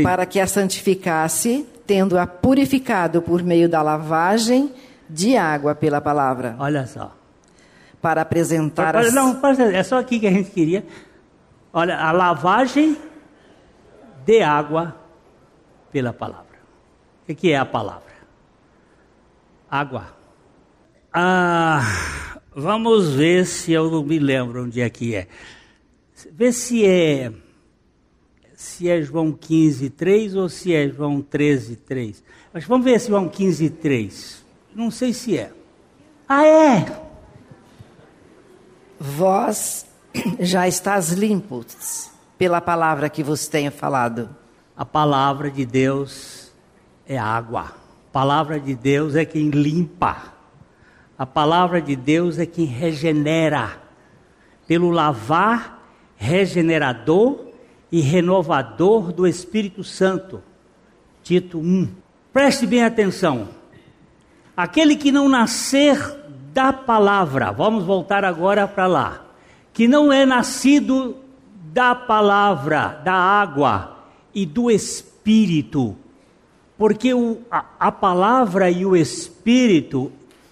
para 0.01 0.25
que 0.25 0.39
a 0.39 0.47
santificasse, 0.47 1.65
tendo-a 1.85 2.25
purificado 2.25 3.21
por 3.21 3.43
meio 3.43 3.67
da 3.67 3.81
lavagem 3.81 4.73
de 5.09 5.35
água 5.35 5.75
pela 5.75 6.01
palavra. 6.01 6.55
Olha 6.59 6.87
só. 6.87 7.15
Para 8.01 8.21
apresentar. 8.21 8.95
Olha, 8.95 9.07
as... 9.07 9.13
Não, 9.13 9.39
é 9.73 9.83
só 9.83 9.99
aqui 9.99 10.19
que 10.19 10.27
a 10.27 10.31
gente 10.31 10.51
queria. 10.51 10.85
Olha, 11.71 11.97
a 11.97 12.11
lavagem 12.11 12.97
de 14.25 14.41
água 14.41 14.95
pela 15.91 16.13
palavra. 16.13 16.43
O 17.27 17.33
que 17.33 17.51
é 17.51 17.57
a 17.57 17.65
palavra? 17.65 18.13
Água. 19.69 20.07
Ah, 21.13 21.81
vamos 22.55 23.13
ver 23.13 23.45
se 23.45 23.71
eu 23.71 23.89
não 23.89 24.03
me 24.03 24.19
lembro 24.19 24.63
onde 24.63 24.81
é 24.81 24.89
que 24.89 25.15
é. 25.15 25.27
Vê 26.31 26.51
se 26.51 26.85
é 26.85 27.31
se 28.63 28.89
é 28.89 29.01
João 29.01 29.33
15, 29.33 29.89
3 29.89 30.35
ou 30.37 30.47
se 30.47 30.73
é 30.73 30.87
João 30.87 31.21
13, 31.21 31.75
3. 31.75 32.23
Mas 32.53 32.63
vamos 32.63 32.85
ver 32.85 32.97
se 32.97 33.09
João 33.09 33.27
15, 33.27 33.69
3. 33.69 34.45
Não 34.73 34.89
sei 34.89 35.11
se 35.11 35.37
é. 35.37 35.51
Ah, 36.27 36.45
é! 36.47 36.85
Vós 38.97 39.85
já 40.39 40.65
estás 40.65 41.09
limpos 41.11 42.09
pela 42.37 42.61
palavra 42.61 43.09
que 43.09 43.21
vos 43.21 43.47
tenho 43.47 43.69
falado. 43.69 44.29
A 44.77 44.85
palavra 44.85 45.51
de 45.51 45.65
Deus 45.65 46.53
é 47.05 47.17
água. 47.17 47.63
A 47.63 48.11
palavra 48.13 48.61
de 48.61 48.73
Deus 48.73 49.13
é 49.15 49.25
quem 49.25 49.49
limpa. 49.49 50.33
A 51.17 51.25
palavra 51.25 51.81
de 51.81 51.97
Deus 51.97 52.39
é 52.39 52.45
quem 52.45 52.65
regenera. 52.65 53.77
Pelo 54.65 54.89
lavar 54.89 55.83
regenerador 56.15 57.52
e 57.93 58.01
renovador 58.01 59.13
do 59.13 59.25
Espírito 59.25 59.85
Santo. 59.85 60.43
Tito 61.23 61.59
1. 61.59 61.87
Preste 62.33 62.67
bem 62.67 62.83
atenção. 62.83 63.47
Aquele 64.57 64.97
que 64.97 65.13
não 65.13 65.29
nascer 65.29 65.97
da 66.51 66.73
palavra, 66.73 67.51
vamos 67.51 67.85
voltar 67.85 68.25
agora 68.25 68.67
para 68.67 68.87
lá 68.87 69.23
que 69.73 69.87
não 69.87 70.13
é 70.13 70.25
nascido 70.25 71.17
da 71.73 71.95
palavra, 71.95 73.01
da 73.03 73.13
água 73.13 73.97
e 74.33 74.45
do 74.45 74.69
Espírito, 74.69 75.97
porque 76.77 77.13
o, 77.13 77.39
a, 77.49 77.65
a 77.79 77.91
palavra 77.91 78.69
e 78.69 78.85
o 78.85 78.95
Espírito, 78.95 80.11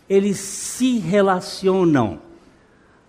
eles 0.10 0.38
se 0.38 0.98
relacionam. 0.98 2.20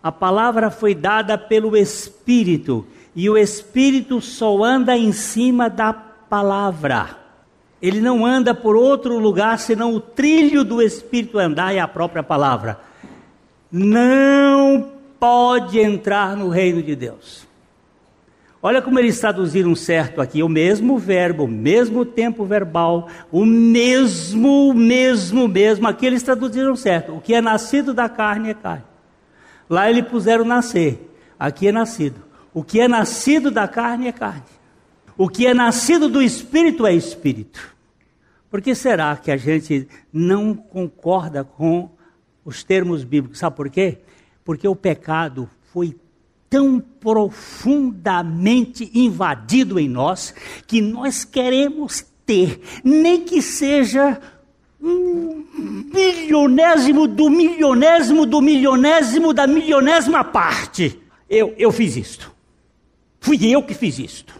A 0.03 0.13
palavra 0.13 0.71
foi 0.71 0.95
dada 0.95 1.39
pelo 1.39 1.77
Espírito, 1.77 2.87
e 3.15 3.29
o 3.29 3.37
Espírito 3.37 4.21
só 4.21 4.63
anda 4.63 4.97
em 4.97 5.13
cima 5.13 5.69
da 5.69 5.93
palavra. 5.93 7.19
Ele 7.81 8.01
não 8.01 8.25
anda 8.25 8.55
por 8.55 8.77
outro 8.77 9.19
lugar 9.19 9.59
senão 9.59 9.95
o 9.95 10.01
trilho 10.01 10.65
do 10.65 10.81
Espírito 10.81 11.39
andar 11.39 11.75
e 11.75 11.79
a 11.79 11.89
própria 11.89 12.23
palavra. 12.23 12.79
Não 13.71 14.93
pode 15.19 15.79
entrar 15.79 16.37
no 16.37 16.49
reino 16.49 16.83
de 16.83 16.95
Deus. 16.95 17.47
Olha 18.63 18.81
como 18.81 19.01
eles 19.01 19.19
traduziram 19.19 19.75
certo 19.75 20.21
aqui, 20.21 20.41
o 20.41 20.49
mesmo 20.49 20.97
verbo, 20.97 21.45
o 21.45 21.49
mesmo 21.49 22.05
tempo 22.05 22.45
verbal, 22.45 23.09
o 23.33 23.45
mesmo, 23.45 24.69
o 24.69 24.75
mesmo, 24.75 25.49
mesmo. 25.49 25.89
Aqui 25.89 26.07
eles 26.07 26.23
traduziram 26.23 26.77
certo. 26.77 27.17
O 27.17 27.21
que 27.21 27.35
é 27.35 27.41
nascido 27.41 27.93
da 27.93 28.09
carne 28.09 28.51
é 28.51 28.55
carne. 28.55 28.85
Lá 29.69 29.91
eles 29.91 30.07
puseram 30.07 30.45
nascer, 30.45 31.13
aqui 31.37 31.67
é 31.67 31.73
nascido. 31.73 32.32
O 32.55 32.63
que 32.63 32.81
é 32.81 32.89
nascido 32.89 33.51
da 33.51 33.67
carne 33.67 34.09
é 34.09 34.13
carne. 34.13 34.43
O 35.17 35.27
que 35.29 35.47
é 35.47 35.55
nascido 35.55 36.07
do 36.09 36.23
Espírito 36.23 36.87
é 36.87 36.95
Espírito. 36.95 37.73
Por 38.51 38.61
que 38.61 38.75
será 38.75 39.17
que 39.17 39.31
a 39.31 39.37
gente 39.37 39.89
não 40.13 40.55
concorda 40.55 41.43
com 41.43 41.89
os 42.45 42.63
termos 42.63 43.05
bíblicos? 43.05 43.39
Sabe 43.39 43.57
por 43.57 43.71
quê? 43.71 44.01
Porque 44.45 44.69
o 44.69 44.77
pecado 44.77 45.49
foi 45.73 45.97
tão 46.51 46.79
profundamente 46.79 48.91
invadido 48.93 49.81
em 49.81 49.89
nós 49.89 50.35
que 50.67 50.83
nós 50.83 51.25
queremos 51.25 52.05
ter, 52.27 52.61
nem 52.85 53.23
que 53.23 53.41
seja 53.41 54.21
um 54.79 55.47
milionésimo 55.95 57.07
do 57.07 57.31
milionésimo 57.31 58.27
do 58.27 58.43
milionésimo 58.43 59.33
da 59.33 59.47
milionésima 59.47 60.25
parte. 60.25 61.01
Eu, 61.31 61.55
eu 61.57 61.73
fiz 61.73 61.97
isto. 61.97 62.32
Fui 63.23 63.39
eu 63.47 63.63
que 63.63 63.73
fiz 63.73 64.01
isto. 64.01 64.35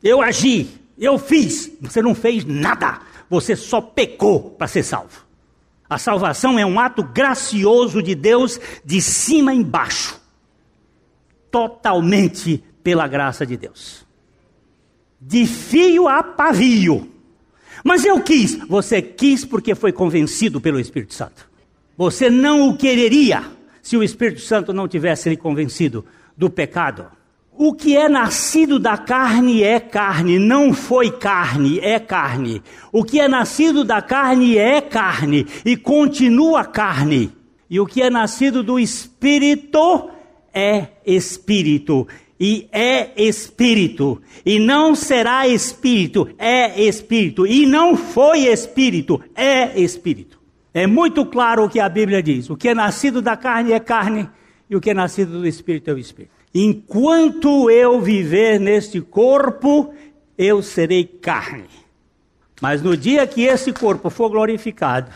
Eu 0.00 0.22
agi, 0.22 0.68
eu 0.96 1.18
fiz. 1.18 1.72
Você 1.80 2.00
não 2.00 2.14
fez 2.14 2.44
nada. 2.44 3.00
Você 3.28 3.56
só 3.56 3.80
pecou 3.80 4.52
para 4.52 4.68
ser 4.68 4.84
salvo. 4.84 5.26
A 5.90 5.98
salvação 5.98 6.56
é 6.56 6.64
um 6.64 6.78
ato 6.78 7.02
gracioso 7.02 8.00
de 8.00 8.14
Deus 8.14 8.60
de 8.84 9.02
cima 9.02 9.52
embaixo. 9.52 10.20
Totalmente 11.50 12.62
pela 12.84 13.08
graça 13.08 13.44
de 13.44 13.56
Deus. 13.56 14.06
De 15.20 15.46
fio 15.46 16.06
a 16.06 16.22
pavio. 16.22 17.10
Mas 17.82 18.04
eu 18.04 18.22
quis. 18.22 18.56
Você 18.68 19.02
quis 19.02 19.44
porque 19.44 19.74
foi 19.74 19.90
convencido 19.90 20.60
pelo 20.60 20.78
Espírito 20.78 21.12
Santo. 21.12 21.50
Você 21.96 22.30
não 22.30 22.68
o 22.68 22.76
quereria 22.76 23.42
se 23.82 23.96
o 23.96 24.02
Espírito 24.04 24.42
Santo 24.42 24.72
não 24.72 24.86
tivesse 24.86 25.28
lhe 25.28 25.36
convencido 25.36 26.04
do 26.36 26.48
pecado. 26.48 27.15
O 27.58 27.72
que 27.72 27.96
é 27.96 28.06
nascido 28.06 28.78
da 28.78 28.98
carne 28.98 29.62
é 29.62 29.80
carne, 29.80 30.38
não 30.38 30.74
foi 30.74 31.10
carne, 31.10 31.78
é 31.80 31.98
carne. 31.98 32.62
O 32.92 33.02
que 33.02 33.18
é 33.18 33.26
nascido 33.26 33.82
da 33.82 34.02
carne 34.02 34.58
é 34.58 34.80
carne 34.82 35.46
e 35.64 35.74
continua 35.74 36.66
carne. 36.66 37.32
E 37.70 37.80
o 37.80 37.86
que 37.86 38.02
é 38.02 38.10
nascido 38.10 38.62
do 38.62 38.78
espírito 38.78 40.10
é 40.52 40.88
espírito. 41.06 42.06
E 42.38 42.68
é 42.70 43.10
espírito. 43.16 44.20
E 44.44 44.58
não 44.58 44.94
será 44.94 45.48
espírito, 45.48 46.28
é 46.38 46.82
espírito. 46.82 47.46
E 47.46 47.64
não 47.64 47.96
foi 47.96 48.48
espírito, 48.48 49.18
é 49.34 49.80
espírito. 49.80 50.38
É 50.74 50.86
muito 50.86 51.24
claro 51.24 51.64
o 51.64 51.70
que 51.70 51.80
a 51.80 51.88
Bíblia 51.88 52.22
diz. 52.22 52.50
O 52.50 52.56
que 52.56 52.68
é 52.68 52.74
nascido 52.74 53.22
da 53.22 53.34
carne 53.34 53.72
é 53.72 53.80
carne, 53.80 54.28
e 54.68 54.76
o 54.76 54.80
que 54.80 54.90
é 54.90 54.94
nascido 54.94 55.40
do 55.40 55.46
espírito 55.46 55.90
é 55.90 55.94
o 55.94 55.98
espírito. 55.98 56.35
Enquanto 56.58 57.70
eu 57.70 58.00
viver 58.00 58.58
neste 58.58 58.98
corpo, 59.02 59.92
eu 60.38 60.62
serei 60.62 61.04
carne. 61.04 61.68
Mas 62.62 62.80
no 62.80 62.96
dia 62.96 63.26
que 63.26 63.42
esse 63.42 63.74
corpo 63.74 64.08
for 64.08 64.30
glorificado, 64.30 65.12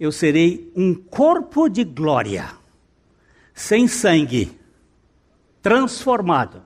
eu 0.00 0.10
serei 0.10 0.68
um 0.74 0.94
corpo 0.94 1.68
de 1.68 1.84
glória, 1.84 2.50
sem 3.54 3.86
sangue, 3.86 4.50
transformado. 5.62 6.60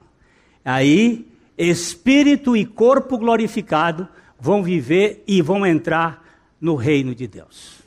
Aí, 0.64 1.30
espírito 1.58 2.56
e 2.56 2.64
corpo 2.64 3.18
glorificado 3.18 4.08
vão 4.40 4.62
viver 4.62 5.22
e 5.26 5.42
vão 5.42 5.66
entrar 5.66 6.24
no 6.58 6.76
reino 6.76 7.14
de 7.14 7.26
Deus. 7.26 7.85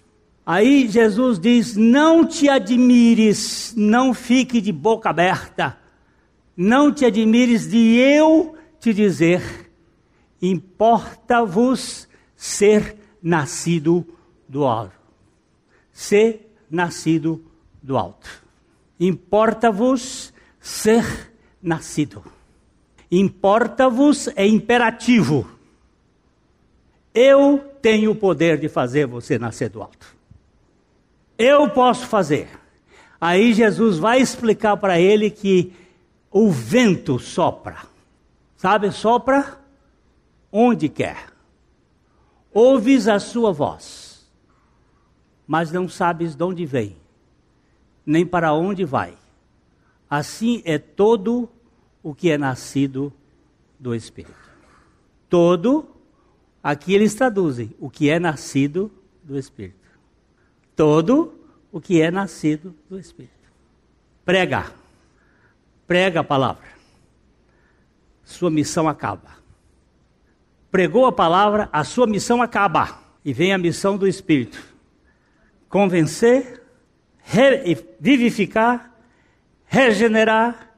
Aí 0.51 0.87
Jesus 0.87 1.37
diz: 1.37 1.75
Não 1.75 2.25
te 2.25 2.49
admires, 2.49 3.71
não 3.77 4.15
fique 4.15 4.59
de 4.59 4.71
boca 4.71 5.11
aberta, 5.11 5.77
não 6.57 6.91
te 6.91 7.05
admires 7.05 7.69
de 7.69 7.97
eu 7.97 8.57
te 8.79 8.91
dizer, 8.91 9.69
importa-vos 10.41 12.09
ser 12.35 12.97
nascido 13.21 14.03
do 14.47 14.65
alto. 14.65 14.95
Ser 15.93 16.51
nascido 16.67 17.45
do 17.83 17.95
alto. 17.95 18.43
Importa-vos 18.99 20.33
ser 20.59 21.31
nascido. 21.61 22.23
Importa-vos 23.11 24.27
é 24.35 24.47
imperativo. 24.47 25.47
Eu 27.13 27.59
tenho 27.83 28.09
o 28.09 28.15
poder 28.15 28.57
de 28.57 28.67
fazer 28.67 29.05
você 29.05 29.37
nascer 29.37 29.69
do 29.69 29.83
alto. 29.83 30.17
Eu 31.39 31.69
posso 31.69 32.05
fazer. 32.05 32.49
Aí 33.19 33.53
Jesus 33.53 33.97
vai 33.97 34.19
explicar 34.19 34.75
para 34.75 34.99
ele 34.99 35.31
que 35.31 35.73
o 36.29 36.51
vento 36.51 37.17
sopra. 37.17 37.77
Sabe, 38.57 38.91
sopra 38.91 39.57
onde 40.51 40.89
quer. 40.89 41.27
Ouves 42.53 43.07
a 43.07 43.19
sua 43.19 43.53
voz, 43.53 44.29
mas 45.47 45.71
não 45.71 45.87
sabes 45.87 46.35
de 46.35 46.43
onde 46.43 46.65
vem, 46.65 46.97
nem 48.05 48.25
para 48.25 48.53
onde 48.53 48.83
vai. 48.83 49.13
Assim 50.09 50.61
é 50.65 50.77
todo 50.77 51.47
o 52.03 52.13
que 52.13 52.31
é 52.31 52.37
nascido 52.37 53.13
do 53.79 53.95
Espírito. 53.95 54.35
Todo, 55.29 55.87
aqui 56.61 56.93
eles 56.93 57.13
traduzem, 57.13 57.73
o 57.79 57.89
que 57.89 58.09
é 58.09 58.19
nascido 58.19 58.91
do 59.23 59.37
Espírito 59.37 59.78
todo 60.79 61.37
o 61.73 61.81
que 61.81 62.01
é 62.01 62.09
nascido 62.09 62.73
do 62.89 62.97
Espírito. 62.97 63.51
Prega. 64.23 64.71
Prega 65.85 66.21
a 66.21 66.23
palavra. 66.23 66.63
Sua 68.23 68.49
missão 68.49 68.87
acaba. 68.87 69.31
Pregou 70.71 71.05
a 71.05 71.11
palavra, 71.11 71.67
a 71.73 71.83
sua 71.83 72.07
missão 72.07 72.41
acaba. 72.41 72.97
E 73.25 73.33
vem 73.33 73.51
a 73.51 73.57
missão 73.57 73.97
do 73.97 74.07
Espírito: 74.07 74.57
convencer, 75.67 76.63
re, 77.17 77.77
vivificar, 77.99 78.95
regenerar, 79.65 80.75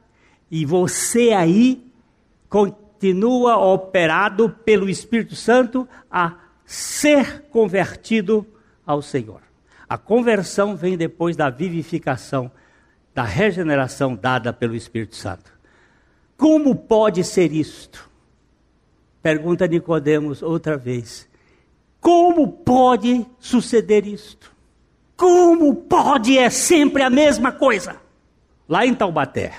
e 0.49 0.65
você 0.65 1.29
aí 1.29 1.93
continua 2.49 3.55
operado 3.57 4.49
pelo 4.65 4.89
Espírito 4.89 5.35
Santo 5.35 5.87
a 6.09 6.37
ser 6.65 7.43
convertido 7.51 8.43
ao 8.83 9.03
Senhor. 9.03 9.50
A 9.91 9.97
conversão 9.97 10.73
vem 10.73 10.95
depois 10.95 11.35
da 11.35 11.49
vivificação, 11.49 12.49
da 13.13 13.23
regeneração 13.23 14.15
dada 14.15 14.53
pelo 14.53 14.73
Espírito 14.73 15.17
Santo. 15.17 15.51
Como 16.37 16.73
pode 16.73 17.25
ser 17.25 17.51
isto? 17.51 18.09
Pergunta 19.21 19.67
Nicodemos 19.67 20.41
outra 20.41 20.77
vez. 20.77 21.27
Como 21.99 22.53
pode 22.53 23.25
suceder 23.37 24.07
isto? 24.07 24.55
Como 25.17 25.75
pode 25.75 26.37
é 26.37 26.49
sempre 26.49 27.03
a 27.03 27.09
mesma 27.09 27.51
coisa? 27.51 27.97
Lá 28.69 28.85
em 28.85 28.95
Taubaté, 28.95 29.57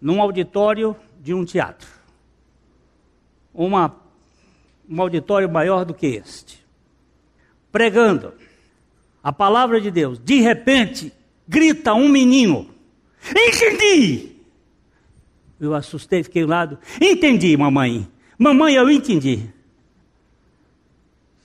num 0.00 0.20
auditório 0.20 0.96
de 1.20 1.32
um 1.32 1.44
teatro. 1.44 1.88
Uma, 3.54 3.94
um 4.90 5.00
auditório 5.00 5.48
maior 5.48 5.84
do 5.84 5.94
que 5.94 6.08
este. 6.08 6.66
Pregando 7.70 8.47
a 9.28 9.32
palavra 9.32 9.78
de 9.78 9.90
Deus. 9.90 10.18
De 10.18 10.40
repente, 10.40 11.12
grita 11.46 11.92
um 11.92 12.08
menino: 12.08 12.66
Entendi! 13.30 14.36
Eu 15.60 15.74
assustei, 15.74 16.22
fiquei 16.22 16.44
do 16.44 16.48
lado. 16.48 16.78
Entendi, 16.98 17.54
mamãe. 17.54 18.08
Mamãe, 18.38 18.74
eu 18.74 18.90
entendi. 18.90 19.42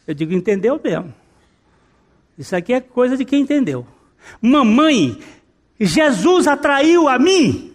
Eu 0.07 0.13
digo, 0.13 0.31
entendeu 0.31 0.79
mesmo. 0.81 1.13
Isso 2.37 2.55
aqui 2.55 2.71
é 2.71 2.79
coisa 2.79 3.17
de 3.17 3.25
quem 3.25 3.41
entendeu. 3.41 3.85
Mamãe, 4.41 5.17
Jesus 5.77 6.47
atraiu 6.47 7.09
a 7.09 7.19
mim 7.19 7.73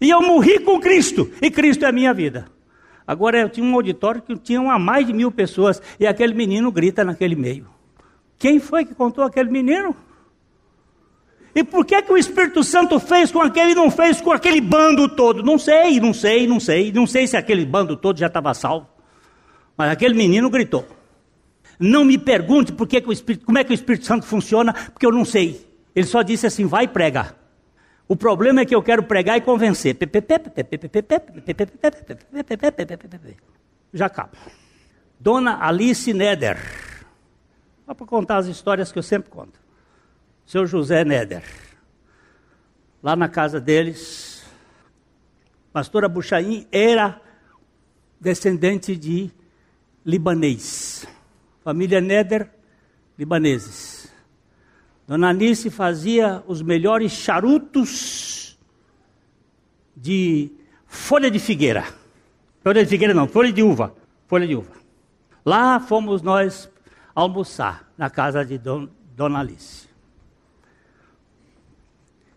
e 0.00 0.08
eu 0.08 0.22
morri 0.22 0.60
com 0.60 0.78
Cristo 0.78 1.32
e 1.42 1.50
Cristo 1.50 1.84
é 1.84 1.88
a 1.88 1.92
minha 1.92 2.14
vida. 2.14 2.48
Agora 3.04 3.40
eu 3.40 3.48
tinha 3.48 3.66
um 3.66 3.74
auditório 3.74 4.22
que 4.22 4.36
tinha 4.36 4.60
mais 4.78 5.04
de 5.04 5.12
mil 5.12 5.32
pessoas 5.32 5.82
e 5.98 6.06
aquele 6.06 6.34
menino 6.34 6.70
grita 6.70 7.02
naquele 7.02 7.34
meio. 7.34 7.77
Quem 8.38 8.60
foi 8.60 8.84
que 8.84 8.94
contou 8.94 9.24
aquele 9.24 9.50
menino? 9.50 9.96
E 11.54 11.64
por 11.64 11.84
que, 11.84 12.00
que 12.00 12.12
o 12.12 12.16
Espírito 12.16 12.62
Santo 12.62 13.00
fez 13.00 13.32
com 13.32 13.40
aquele 13.40 13.72
e 13.72 13.74
não 13.74 13.90
fez 13.90 14.20
com 14.20 14.30
aquele 14.30 14.60
bando 14.60 15.08
todo? 15.08 15.42
Não 15.42 15.58
sei, 15.58 15.98
não 15.98 16.14
sei, 16.14 16.46
não 16.46 16.60
sei. 16.60 16.92
Não 16.92 17.06
sei 17.06 17.26
se 17.26 17.36
aquele 17.36 17.64
bando 17.64 17.96
todo 17.96 18.18
já 18.18 18.28
estava 18.28 18.54
salvo. 18.54 18.86
Mas 19.76 19.90
aquele 19.90 20.14
menino 20.14 20.48
gritou. 20.48 20.86
Não 21.80 22.04
me 22.04 22.16
pergunte 22.16 22.72
por 22.72 22.86
que, 22.86 23.00
que 23.00 23.08
o 23.08 23.12
Espírito, 23.12 23.44
como 23.44 23.58
é 23.58 23.64
que 23.64 23.72
o 23.72 23.74
Espírito 23.74 24.06
Santo 24.06 24.24
funciona, 24.24 24.72
porque 24.72 25.06
eu 25.06 25.12
não 25.12 25.24
sei. 25.24 25.66
Ele 25.94 26.06
só 26.06 26.22
disse 26.22 26.46
assim: 26.46 26.64
vai 26.64 26.84
e 26.84 26.88
prega. 26.88 27.34
O 28.06 28.14
problema 28.14 28.60
é 28.60 28.64
que 28.64 28.74
eu 28.74 28.82
quero 28.82 29.02
pregar 29.02 29.36
e 29.36 29.40
convencer. 29.40 29.96
Já 33.92 34.06
acaba. 34.06 34.30
Dona 35.20 35.58
Alice 35.60 36.12
Neder 36.14 36.87
só 37.88 37.94
para 37.94 38.04
contar 38.04 38.36
as 38.36 38.46
histórias 38.46 38.92
que 38.92 38.98
eu 38.98 39.02
sempre 39.02 39.30
conto. 39.30 39.58
Seu 40.44 40.66
José 40.66 41.06
Neder. 41.06 41.42
Lá 43.02 43.16
na 43.16 43.30
casa 43.30 43.58
deles, 43.58 44.44
pastora 45.72 46.06
Buchaim 46.06 46.66
era 46.70 47.18
descendente 48.20 48.94
de 48.94 49.30
libanês. 50.04 51.06
Família 51.64 51.98
Neder, 51.98 52.50
libaneses. 53.18 54.12
Dona 55.06 55.30
Anice 55.30 55.70
fazia 55.70 56.44
os 56.46 56.60
melhores 56.60 57.12
charutos 57.12 58.58
de 59.96 60.52
folha 60.86 61.30
de 61.30 61.38
figueira. 61.38 61.86
Folha 62.60 62.84
de 62.84 62.90
figueira 62.90 63.14
não, 63.14 63.26
folha 63.26 63.50
de 63.50 63.62
uva. 63.62 63.94
Folha 64.26 64.46
de 64.46 64.56
uva. 64.56 64.72
Lá 65.42 65.80
fomos 65.80 66.20
nós 66.20 66.68
almoçar 67.18 67.90
na 67.98 68.08
casa 68.08 68.44
de 68.44 68.56
Don, 68.56 68.88
Dona 69.16 69.40
Alice. 69.40 69.88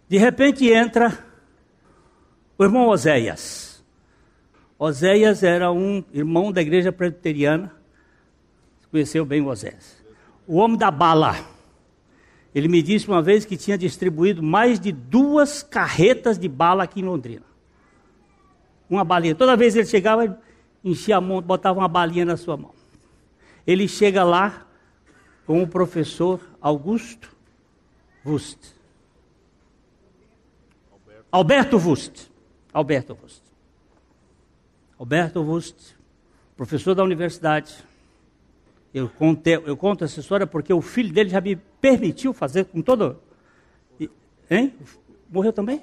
De 0.09 0.17
repente 0.17 0.67
entra 0.67 1.23
o 2.57 2.63
irmão 2.63 2.87
Oséias. 2.87 3.83
Oséias 4.79 5.43
era 5.43 5.71
um 5.71 6.03
irmão 6.11 6.51
da 6.51 6.61
igreja 6.61 6.91
presbiteriana. 6.91 7.71
Conheceu 8.89 9.23
bem 9.23 9.45
Oséias. 9.45 10.03
O 10.47 10.55
homem 10.55 10.77
da 10.77 10.89
bala. 10.89 11.35
Ele 12.53 12.67
me 12.67 12.81
disse 12.81 13.07
uma 13.07 13.21
vez 13.21 13.45
que 13.45 13.55
tinha 13.55 13.77
distribuído 13.77 14.41
mais 14.41 14.79
de 14.79 14.91
duas 14.91 15.61
carretas 15.61 16.39
de 16.39 16.47
bala 16.49 16.83
aqui 16.83 17.01
em 17.01 17.05
Londrina. 17.05 17.45
Uma 18.89 19.05
balinha. 19.05 19.35
Toda 19.35 19.55
vez 19.55 19.75
ele 19.75 19.85
chegava, 19.85 20.41
enchia 20.83 21.17
a 21.17 21.21
mão, 21.21 21.39
botava 21.39 21.79
uma 21.79 21.87
balinha 21.87 22.25
na 22.25 22.35
sua 22.35 22.57
mão. 22.57 22.73
Ele 23.65 23.87
chega 23.87 24.23
lá 24.23 24.65
com 25.51 25.61
o 25.61 25.67
professor 25.67 26.39
Augusto 26.61 27.35
Wust. 28.25 28.73
Alberto 31.29 31.75
Wust. 31.75 32.31
Alberto 32.71 33.17
Wust. 33.21 33.41
Alberto 34.97 35.41
Wust, 35.41 35.97
professor 36.55 36.95
da 36.95 37.03
universidade. 37.03 37.75
Eu, 38.93 39.09
contei, 39.09 39.55
eu 39.55 39.75
conto 39.75 40.05
essa 40.05 40.21
história 40.21 40.47
porque 40.47 40.71
o 40.71 40.79
filho 40.79 41.11
dele 41.11 41.29
já 41.29 41.41
me 41.41 41.57
permitiu 41.57 42.31
fazer 42.31 42.63
com 42.63 42.81
todo. 42.81 43.19
Hein? 44.49 44.73
Morreu 45.29 45.51
também? 45.51 45.81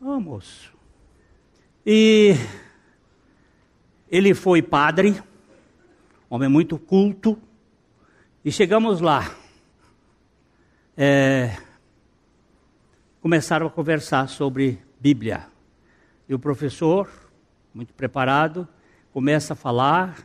Ah, 0.00 0.16
oh, 0.16 0.20
moço. 0.20 0.72
E 1.84 2.32
ele 4.10 4.32
foi 4.32 4.62
padre, 4.62 5.22
homem 6.30 6.48
muito 6.48 6.78
culto, 6.78 7.38
e 8.44 8.52
chegamos 8.52 9.00
lá. 9.00 9.34
É, 10.96 11.56
começaram 13.20 13.66
a 13.66 13.70
conversar 13.70 14.28
sobre 14.28 14.78
Bíblia. 15.00 15.46
E 16.28 16.34
o 16.34 16.38
professor, 16.38 17.08
muito 17.74 17.92
preparado, 17.92 18.66
começa 19.12 19.54
a 19.54 19.56
falar, 19.56 20.22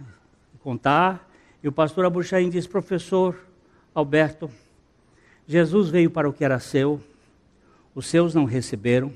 contar. 0.60 1.30
E 1.64 1.68
o 1.68 1.72
pastor 1.72 2.06
Abuchaim 2.06 2.50
diz: 2.50 2.68
Professor 2.68 3.36
Alberto, 3.96 4.50
Jesus 5.48 5.90
veio 5.90 6.10
para 6.10 6.30
o 6.30 6.34
que 6.34 6.46
era 6.46 6.60
seu, 6.60 7.02
os 7.96 8.08
seus 8.08 8.34
não 8.34 8.46
receberam, 8.46 9.12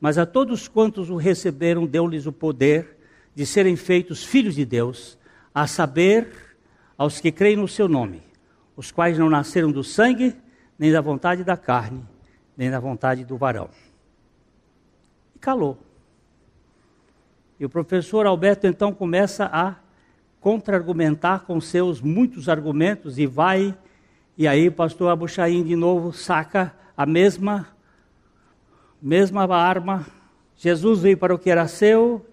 mas 0.00 0.18
a 0.18 0.26
todos 0.26 0.68
quantos 0.68 1.10
o 1.10 1.16
receberam, 1.16 1.86
deu-lhes 1.86 2.26
o 2.26 2.32
poder 2.32 2.96
de 3.34 3.46
serem 3.46 3.76
feitos 3.76 4.24
filhos 4.24 4.54
de 4.54 4.64
Deus, 4.64 5.18
a 5.54 5.66
saber, 5.66 6.51
aos 7.02 7.20
que 7.20 7.32
creem 7.32 7.56
no 7.56 7.66
seu 7.66 7.88
nome, 7.88 8.22
os 8.76 8.92
quais 8.92 9.18
não 9.18 9.28
nasceram 9.28 9.72
do 9.72 9.82
sangue, 9.82 10.36
nem 10.78 10.92
da 10.92 11.00
vontade 11.00 11.42
da 11.42 11.56
carne, 11.56 12.00
nem 12.56 12.70
da 12.70 12.78
vontade 12.78 13.24
do 13.24 13.36
varão. 13.36 13.68
E 15.34 15.38
calou. 15.40 15.76
E 17.58 17.64
o 17.64 17.68
professor 17.68 18.24
Alberto 18.24 18.68
então 18.68 18.94
começa 18.94 19.50
a 19.52 19.74
contra-argumentar 20.40 21.40
com 21.40 21.60
seus 21.60 22.00
muitos 22.00 22.48
argumentos 22.48 23.18
e 23.18 23.26
vai, 23.26 23.76
e 24.38 24.46
aí 24.46 24.68
o 24.68 24.72
pastor 24.72 25.10
Abuchaim 25.10 25.64
de 25.64 25.74
novo 25.74 26.12
saca 26.12 26.72
a 26.96 27.04
mesma, 27.04 27.66
mesma 29.02 29.44
arma. 29.52 30.06
Jesus 30.56 31.00
veio 31.00 31.18
para 31.18 31.34
o 31.34 31.38
que 31.38 31.50
era 31.50 31.66
seu, 31.66 32.24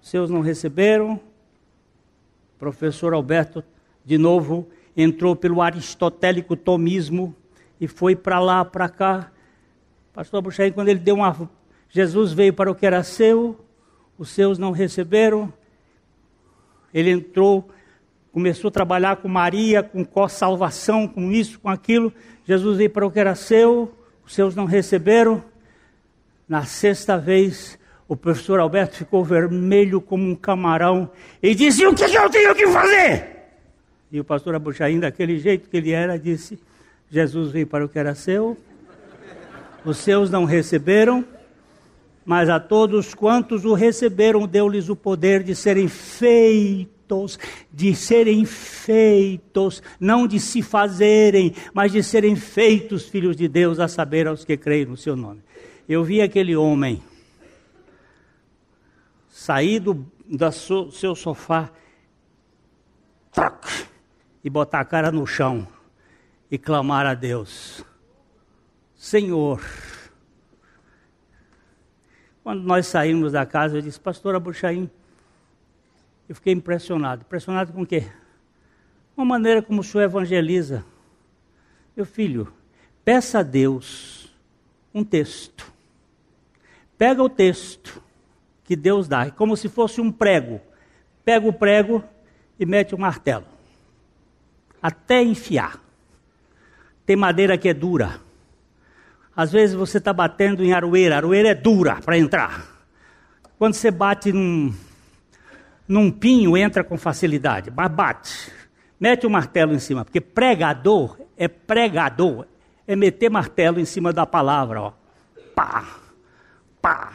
seus 0.00 0.30
não 0.30 0.42
receberam. 0.42 1.14
O 2.54 2.58
professor 2.60 3.12
Alberto 3.14 3.64
de 4.04 4.18
novo 4.18 4.68
entrou 4.96 5.34
pelo 5.36 5.62
aristotélico 5.62 6.56
tomismo 6.56 7.34
e 7.80 7.86
foi 7.86 8.14
para 8.14 8.38
lá, 8.38 8.64
para 8.64 8.88
cá. 8.88 9.30
Pastor 10.12 10.38
Abuchaim, 10.38 10.72
quando 10.72 10.88
ele 10.88 11.00
deu 11.00 11.16
uma. 11.16 11.50
Jesus 11.88 12.32
veio 12.32 12.52
para 12.52 12.70
o 12.70 12.74
que 12.74 12.86
era 12.86 13.02
seu, 13.02 13.58
os 14.18 14.30
seus 14.30 14.58
não 14.58 14.70
receberam. 14.70 15.52
Ele 16.92 17.10
entrou, 17.10 17.68
começou 18.32 18.68
a 18.68 18.72
trabalhar 18.72 19.16
com 19.16 19.28
Maria, 19.28 19.82
com 19.82 20.28
salvação, 20.28 21.08
com 21.08 21.32
isso, 21.32 21.58
com 21.58 21.68
aquilo. 21.68 22.12
Jesus 22.44 22.76
veio 22.76 22.90
para 22.90 23.06
o 23.06 23.10
que 23.10 23.18
era 23.18 23.34
seu, 23.34 23.92
os 24.24 24.34
seus 24.34 24.54
não 24.54 24.64
receberam. 24.66 25.42
Na 26.48 26.64
sexta 26.64 27.16
vez, 27.16 27.78
o 28.08 28.16
professor 28.16 28.58
Alberto 28.58 28.96
ficou 28.96 29.24
vermelho 29.24 30.00
como 30.00 30.28
um 30.28 30.34
camarão 30.34 31.10
e 31.42 31.54
disse: 31.54 31.86
O 31.86 31.94
que, 31.94 32.06
que 32.06 32.18
eu 32.18 32.28
tenho 32.28 32.54
que 32.54 32.66
fazer? 32.66 33.39
E 34.12 34.18
o 34.18 34.24
pastor 34.24 34.54
Abuchaim, 34.54 34.98
daquele 34.98 35.38
jeito 35.38 35.68
que 35.68 35.76
ele 35.76 35.92
era, 35.92 36.18
disse: 36.18 36.58
Jesus 37.10 37.52
veio 37.52 37.66
para 37.66 37.84
o 37.84 37.88
que 37.88 37.98
era 37.98 38.14
seu, 38.14 38.56
os 39.84 39.98
seus 39.98 40.30
não 40.30 40.44
receberam, 40.44 41.24
mas 42.24 42.48
a 42.48 42.58
todos 42.60 43.14
quantos 43.14 43.64
o 43.64 43.74
receberam, 43.74 44.46
deu-lhes 44.46 44.88
o 44.88 44.96
poder 44.96 45.42
de 45.42 45.54
serem 45.54 45.88
feitos, 45.88 47.38
de 47.72 47.94
serem 47.94 48.44
feitos, 48.44 49.82
não 49.98 50.26
de 50.26 50.38
se 50.38 50.60
fazerem, 50.60 51.54
mas 51.72 51.92
de 51.92 52.02
serem 52.02 52.36
feitos 52.36 53.08
filhos 53.08 53.36
de 53.36 53.48
Deus, 53.48 53.78
a 53.78 53.88
saber, 53.88 54.26
aos 54.26 54.44
que 54.44 54.56
creem 54.56 54.86
no 54.86 54.96
seu 54.96 55.16
nome. 55.16 55.40
Eu 55.88 56.04
vi 56.04 56.20
aquele 56.20 56.54
homem 56.54 57.02
sair 59.28 59.80
do, 59.80 60.06
do 60.26 60.92
seu 60.92 61.14
sofá, 61.14 61.72
e 64.42 64.48
botar 64.48 64.80
a 64.80 64.84
cara 64.84 65.10
no 65.12 65.26
chão 65.26 65.66
e 66.50 66.58
clamar 66.58 67.06
a 67.06 67.14
Deus: 67.14 67.84
Senhor. 68.94 69.62
Quando 72.42 72.62
nós 72.62 72.86
saímos 72.86 73.32
da 73.32 73.44
casa, 73.44 73.76
eu 73.76 73.82
disse, 73.82 74.00
Pastor 74.00 74.34
Abuchaim, 74.34 74.90
eu 76.28 76.34
fiquei 76.34 76.54
impressionado. 76.54 77.22
Impressionado 77.22 77.72
com 77.72 77.82
o 77.82 77.86
quê? 77.86 78.10
Uma 79.14 79.26
maneira 79.26 79.60
como 79.60 79.82
o 79.82 79.84
senhor 79.84 80.04
evangeliza. 80.04 80.84
Meu 81.94 82.06
filho, 82.06 82.50
peça 83.04 83.40
a 83.40 83.42
Deus 83.42 84.34
um 84.92 85.04
texto. 85.04 85.70
Pega 86.96 87.22
o 87.22 87.28
texto 87.28 88.02
que 88.64 88.74
Deus 88.74 89.06
dá, 89.06 89.30
como 89.30 89.54
se 89.54 89.68
fosse 89.68 90.00
um 90.00 90.10
prego. 90.10 90.60
Pega 91.22 91.46
o 91.46 91.52
prego 91.52 92.02
e 92.58 92.64
mete 92.64 92.94
o 92.94 92.98
martelo 92.98 93.59
até 94.82 95.22
enfiar. 95.22 95.78
Tem 97.04 97.16
madeira 97.16 97.58
que 97.58 97.68
é 97.68 97.74
dura. 97.74 98.20
Às 99.36 99.52
vezes 99.52 99.74
você 99.74 99.98
está 99.98 100.12
batendo 100.12 100.64
em 100.64 100.72
aroeira, 100.72 101.16
aroeira 101.16 101.48
é 101.48 101.54
dura 101.54 101.96
para 101.96 102.18
entrar. 102.18 102.66
Quando 103.58 103.74
você 103.74 103.90
bate 103.90 104.32
num, 104.32 104.72
num 105.86 106.10
pinho, 106.10 106.56
entra 106.56 106.82
com 106.82 106.96
facilidade, 106.96 107.70
mas 107.74 107.90
bate. 107.90 108.52
Mete 108.98 109.26
o 109.26 109.30
martelo 109.30 109.72
em 109.72 109.78
cima, 109.78 110.04
porque 110.04 110.20
pregador 110.20 111.18
é 111.36 111.48
pregador, 111.48 112.46
é 112.86 112.94
meter 112.94 113.30
martelo 113.30 113.80
em 113.80 113.84
cima 113.84 114.12
da 114.12 114.26
palavra, 114.26 114.80
ó. 114.80 114.92
Pá, 115.54 115.86
pá, 116.80 117.12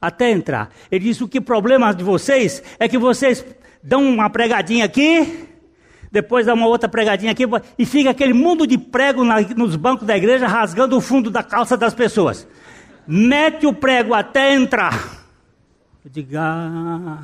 até 0.00 0.30
entrar. 0.30 0.70
Ele 0.90 1.04
diz: 1.04 1.20
o 1.20 1.28
que 1.28 1.40
problema 1.40 1.92
de 1.94 2.02
vocês 2.02 2.62
é 2.78 2.88
que 2.88 2.98
vocês 2.98 3.44
dão 3.82 4.02
uma 4.02 4.30
pregadinha 4.30 4.84
aqui, 4.84 5.48
depois 6.16 6.46
dá 6.46 6.54
uma 6.54 6.66
outra 6.66 6.88
pregadinha 6.88 7.32
aqui, 7.32 7.42
e 7.78 7.84
fica 7.84 8.08
aquele 8.08 8.32
mundo 8.32 8.66
de 8.66 8.78
prego 8.78 9.22
na, 9.22 9.38
nos 9.54 9.76
bancos 9.76 10.06
da 10.06 10.16
igreja 10.16 10.46
rasgando 10.46 10.96
o 10.96 11.00
fundo 11.00 11.30
da 11.30 11.42
calça 11.42 11.76
das 11.76 11.92
pessoas. 11.92 12.48
Mete 13.06 13.66
o 13.66 13.74
prego 13.74 14.14
até 14.14 14.54
entrar. 14.54 14.98
Eu 16.02 16.10
digo, 16.10 16.30
ah, 16.38 17.18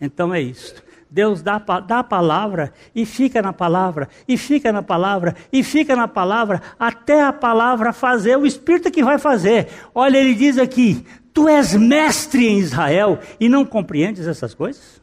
então 0.00 0.32
é 0.32 0.40
isso. 0.40 0.76
Deus 1.10 1.42
dá, 1.42 1.58
dá 1.58 1.98
a 1.98 2.04
palavra 2.04 2.72
e 2.94 3.04
fica 3.04 3.42
na 3.42 3.52
palavra, 3.52 4.08
e 4.28 4.38
fica 4.38 4.70
na 4.70 4.82
palavra, 4.82 5.34
e 5.52 5.64
fica 5.64 5.96
na 5.96 6.06
palavra, 6.06 6.62
até 6.78 7.24
a 7.24 7.32
palavra 7.32 7.92
fazer, 7.92 8.38
o 8.38 8.46
Espírito 8.46 8.92
que 8.92 9.02
vai 9.02 9.18
fazer. 9.18 9.66
Olha, 9.92 10.18
ele 10.18 10.36
diz 10.36 10.56
aqui: 10.56 11.04
Tu 11.34 11.48
és 11.48 11.74
mestre 11.74 12.46
em 12.46 12.60
Israel 12.60 13.18
e 13.40 13.48
não 13.48 13.64
compreendes 13.64 14.28
essas 14.28 14.54
coisas? 14.54 15.01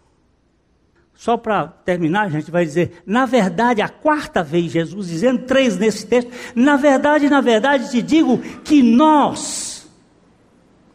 Só 1.20 1.36
para 1.36 1.68
terminar, 1.68 2.28
a 2.28 2.30
gente 2.30 2.50
vai 2.50 2.64
dizer, 2.64 3.04
na 3.06 3.26
verdade, 3.26 3.82
a 3.82 3.90
quarta 3.90 4.42
vez, 4.42 4.72
Jesus 4.72 5.10
dizendo 5.10 5.46
três 5.46 5.78
nesse 5.78 6.08
texto, 6.08 6.32
na 6.56 6.78
verdade, 6.78 7.28
na 7.28 7.42
verdade, 7.42 7.92
te 7.92 8.02
digo 8.02 8.38
que 8.64 8.82
nós, 8.82 9.86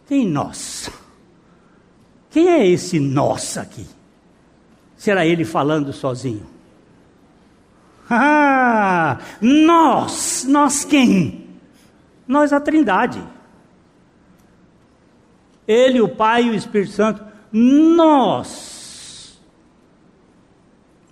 quem 0.07 0.27
nós? 0.27 0.89
Quem 2.31 2.49
é 2.49 2.67
esse 2.67 2.99
nós 2.99 3.59
aqui? 3.59 3.87
Será 4.97 5.27
ele 5.27 5.45
falando 5.45 5.93
sozinho? 5.93 6.47
Ah, 8.09 9.19
nós, 9.41 10.45
nós 10.49 10.85
quem? 10.85 11.49
Nós 12.29 12.53
a 12.53 12.61
Trindade. 12.61 13.23
Ele, 15.67 16.01
o 16.01 16.09
Pai 16.09 16.45
e 16.45 16.51
o 16.51 16.55
Espírito 16.55 16.93
Santo, 16.93 17.25
nós 17.51 18.75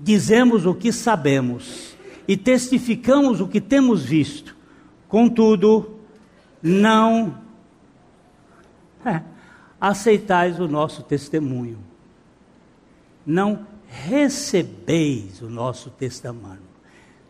dizemos 0.03 0.67
o 0.67 0.75
que 0.75 0.93
sabemos 0.93 1.97
e 2.27 2.37
testificamos 2.37 3.41
o 3.41 3.47
que 3.47 3.61
temos 3.61 4.05
visto. 4.05 4.57
Contudo, 5.09 5.99
não 6.63 7.39
é, 9.05 9.23
aceitais 9.81 10.59
o 10.59 10.67
nosso 10.67 11.03
testemunho. 11.03 11.79
Não 13.25 13.67
recebeis 13.87 15.41
o 15.41 15.49
nosso 15.49 15.91
testemunho. 15.91 16.73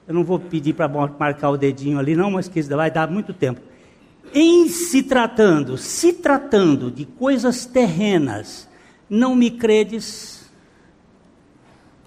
Eu 0.06 0.14
não 0.14 0.24
vou 0.24 0.38
pedir 0.38 0.74
para 0.74 0.88
marcar 0.88 1.50
o 1.50 1.56
dedinho 1.56 1.98
ali, 1.98 2.16
não, 2.16 2.30
mas 2.30 2.48
que 2.48 2.62
vai 2.62 2.90
dar 2.90 3.10
muito 3.10 3.34
tempo. 3.34 3.60
Em 4.34 4.68
se 4.68 5.02
tratando, 5.02 5.76
se 5.76 6.12
tratando 6.12 6.90
de 6.90 7.04
coisas 7.04 7.66
terrenas, 7.66 8.68
não 9.08 9.34
me 9.34 9.50
credes? 9.50 10.41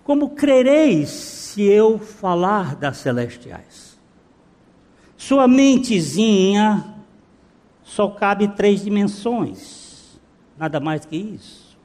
Como 0.05 0.29
crereis 0.29 1.09
se 1.09 1.63
eu 1.63 1.97
falar 1.97 2.75
das 2.75 2.97
celestiais? 2.97 3.97
Sua 5.17 5.47
mentezinha 5.47 6.85
só 7.83 8.09
cabe 8.09 8.47
três 8.49 8.83
dimensões, 8.83 10.19
nada 10.55 10.79
mais 10.79 11.05
que 11.05 11.17
isso. 11.17 11.75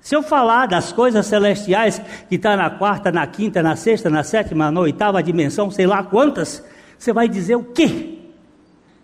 Se 0.00 0.14
eu 0.14 0.22
falar 0.22 0.66
das 0.66 0.92
coisas 0.92 1.26
celestiais 1.26 2.00
que 2.28 2.36
está 2.36 2.56
na 2.56 2.70
quarta, 2.70 3.10
na 3.10 3.26
quinta, 3.26 3.60
na 3.60 3.74
sexta, 3.74 4.08
na 4.08 4.22
sétima, 4.22 4.70
na 4.70 4.80
oitava 4.80 5.20
dimensão, 5.20 5.68
sei 5.68 5.84
lá 5.84 6.04
quantas, 6.04 6.64
você 6.96 7.12
vai 7.12 7.28
dizer 7.28 7.56
o 7.56 7.64
quê? 7.64 8.20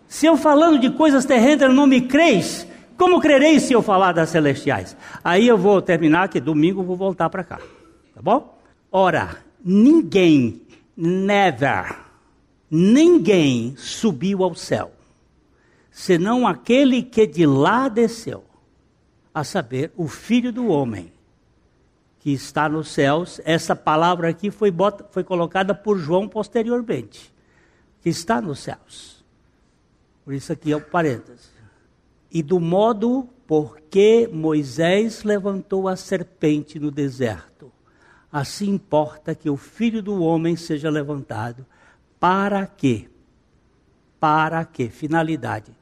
Se 0.06 0.26
eu 0.26 0.36
falando 0.36 0.78
de 0.78 0.90
coisas 0.90 1.24
terrenas 1.24 1.74
não 1.74 1.88
me 1.88 2.02
creis, 2.02 2.68
como 2.96 3.20
crereis 3.20 3.64
se 3.64 3.72
eu 3.72 3.82
falar 3.82 4.12
das 4.12 4.28
celestiais? 4.28 4.96
Aí 5.24 5.48
eu 5.48 5.58
vou 5.58 5.82
terminar 5.82 6.28
que 6.28 6.38
domingo 6.38 6.82
eu 6.82 6.84
vou 6.84 6.96
voltar 6.96 7.28
para 7.28 7.42
cá, 7.42 7.58
tá 8.14 8.22
bom? 8.22 8.58
Ora, 8.90 9.42
ninguém, 9.64 10.62
never, 10.96 11.98
ninguém 12.70 13.74
subiu 13.76 14.42
ao 14.44 14.54
céu, 14.54 14.92
senão 15.90 16.46
aquele 16.46 17.02
que 17.02 17.26
de 17.26 17.46
lá 17.46 17.88
desceu 17.88 18.44
a 19.34 19.42
saber, 19.44 19.92
o 19.96 20.06
Filho 20.08 20.52
do 20.52 20.66
Homem, 20.68 21.12
que 22.20 22.30
está 22.32 22.68
nos 22.68 22.88
céus. 22.88 23.40
Essa 23.44 23.74
palavra 23.74 24.28
aqui 24.28 24.50
foi, 24.50 24.70
bota, 24.70 25.04
foi 25.10 25.24
colocada 25.24 25.74
por 25.74 25.98
João 25.98 26.28
posteriormente, 26.28 27.32
que 28.00 28.10
está 28.10 28.40
nos 28.40 28.60
céus. 28.60 29.24
Por 30.24 30.34
isso 30.34 30.52
aqui 30.52 30.70
é 30.70 30.76
o 30.76 30.80
parêntese. 30.80 31.50
E 32.30 32.42
do 32.42 32.60
modo 32.60 33.28
por 33.46 33.80
que 33.90 34.28
Moisés 34.32 35.24
levantou 35.24 35.88
a 35.88 35.96
serpente 35.96 36.78
no 36.78 36.90
deserto, 36.90 37.71
assim 38.32 38.70
importa 38.70 39.34
que 39.34 39.50
o 39.50 39.56
Filho 39.56 40.02
do 40.02 40.22
Homem 40.22 40.56
seja 40.56 40.88
levantado. 40.88 41.66
Para 42.18 42.66
quê? 42.66 43.08
Para 44.18 44.64
quê? 44.64 44.88
Finalidade. 44.88 45.72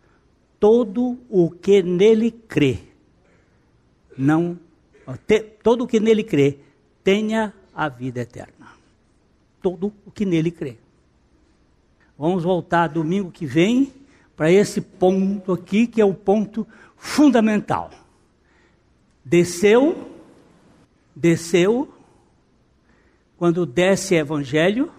Todo 0.58 1.18
o 1.30 1.50
que 1.50 1.82
nele 1.82 2.30
crê 2.30 2.80
não 4.18 4.58
te, 5.26 5.40
todo 5.40 5.84
o 5.84 5.86
que 5.86 6.00
nele 6.00 6.22
crê 6.22 6.58
tenha 7.02 7.54
a 7.74 7.88
vida 7.88 8.20
eterna. 8.20 8.68
Todo 9.62 9.92
o 10.04 10.10
que 10.10 10.26
nele 10.26 10.50
crê. 10.50 10.76
Vamos 12.18 12.44
voltar 12.44 12.88
domingo 12.88 13.30
que 13.30 13.46
vem 13.46 13.92
para 14.36 14.50
esse 14.50 14.80
ponto 14.80 15.52
aqui 15.52 15.86
que 15.86 16.00
é 16.00 16.04
o 16.04 16.14
ponto 16.14 16.66
fundamental. 16.96 17.90
Desceu, 19.24 20.10
desceu, 21.14 21.88
quando 23.40 23.64
desce 23.64 24.16
evangelho, 24.16 24.92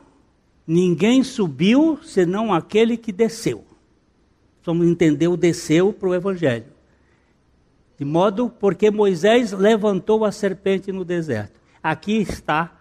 ninguém 0.65 1.23
subiu 1.23 1.99
senão 2.01 2.51
aquele 2.51 2.97
que 2.97 3.11
desceu. 3.11 3.63
Vamos 4.63 4.87
entender 4.87 5.27
o 5.27 5.37
desceu 5.37 5.93
para 5.93 6.09
o 6.09 6.15
evangelho. 6.15 6.65
De 7.99 8.03
modo 8.03 8.49
porque 8.49 8.89
Moisés 8.89 9.51
levantou 9.51 10.25
a 10.25 10.31
serpente 10.31 10.91
no 10.91 11.05
deserto. 11.05 11.53
Aqui 11.83 12.13
está 12.13 12.75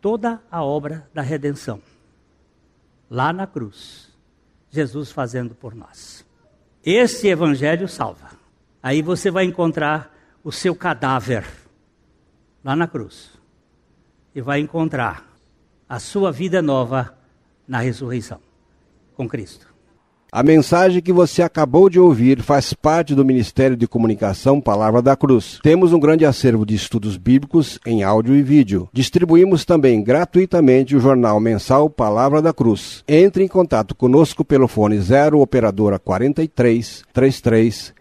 toda 0.00 0.42
a 0.50 0.64
obra 0.64 1.08
da 1.14 1.22
redenção. 1.22 1.80
Lá 3.08 3.32
na 3.32 3.46
cruz. 3.46 4.08
Jesus 4.72 5.12
fazendo 5.12 5.54
por 5.54 5.72
nós. 5.72 6.26
Esse 6.84 7.28
evangelho 7.28 7.86
salva. 7.86 8.32
Aí 8.82 9.02
você 9.02 9.30
vai 9.30 9.44
encontrar 9.44 10.12
o 10.42 10.50
seu 10.50 10.74
cadáver 10.74 11.46
lá 12.64 12.74
na 12.74 12.88
cruz. 12.88 13.35
E 14.36 14.42
vai 14.42 14.60
encontrar 14.60 15.26
a 15.88 15.98
sua 15.98 16.30
vida 16.30 16.60
nova 16.60 17.14
na 17.66 17.80
ressurreição 17.80 18.38
com 19.16 19.26
Cristo. 19.26 19.66
A 20.30 20.42
mensagem 20.42 21.00
que 21.00 21.10
você 21.10 21.40
acabou 21.40 21.88
de 21.88 21.98
ouvir 21.98 22.42
faz 22.42 22.74
parte 22.74 23.14
do 23.14 23.24
Ministério 23.24 23.78
de 23.78 23.88
Comunicação 23.88 24.60
Palavra 24.60 25.00
da 25.00 25.16
Cruz. 25.16 25.58
Temos 25.62 25.94
um 25.94 25.98
grande 25.98 26.26
acervo 26.26 26.66
de 26.66 26.74
estudos 26.74 27.16
bíblicos 27.16 27.78
em 27.86 28.02
áudio 28.02 28.36
e 28.36 28.42
vídeo. 28.42 28.90
Distribuímos 28.92 29.64
também 29.64 30.04
gratuitamente 30.04 30.94
o 30.94 31.00
jornal 31.00 31.40
mensal 31.40 31.88
Palavra 31.88 32.42
da 32.42 32.52
Cruz. 32.52 33.02
Entre 33.08 33.42
em 33.42 33.48
contato 33.48 33.94
conosco 33.94 34.44
pelo 34.44 34.68
fone 34.68 35.00
0 35.00 35.40
operadora 35.40 35.98
43 35.98 37.04
33 37.10 37.95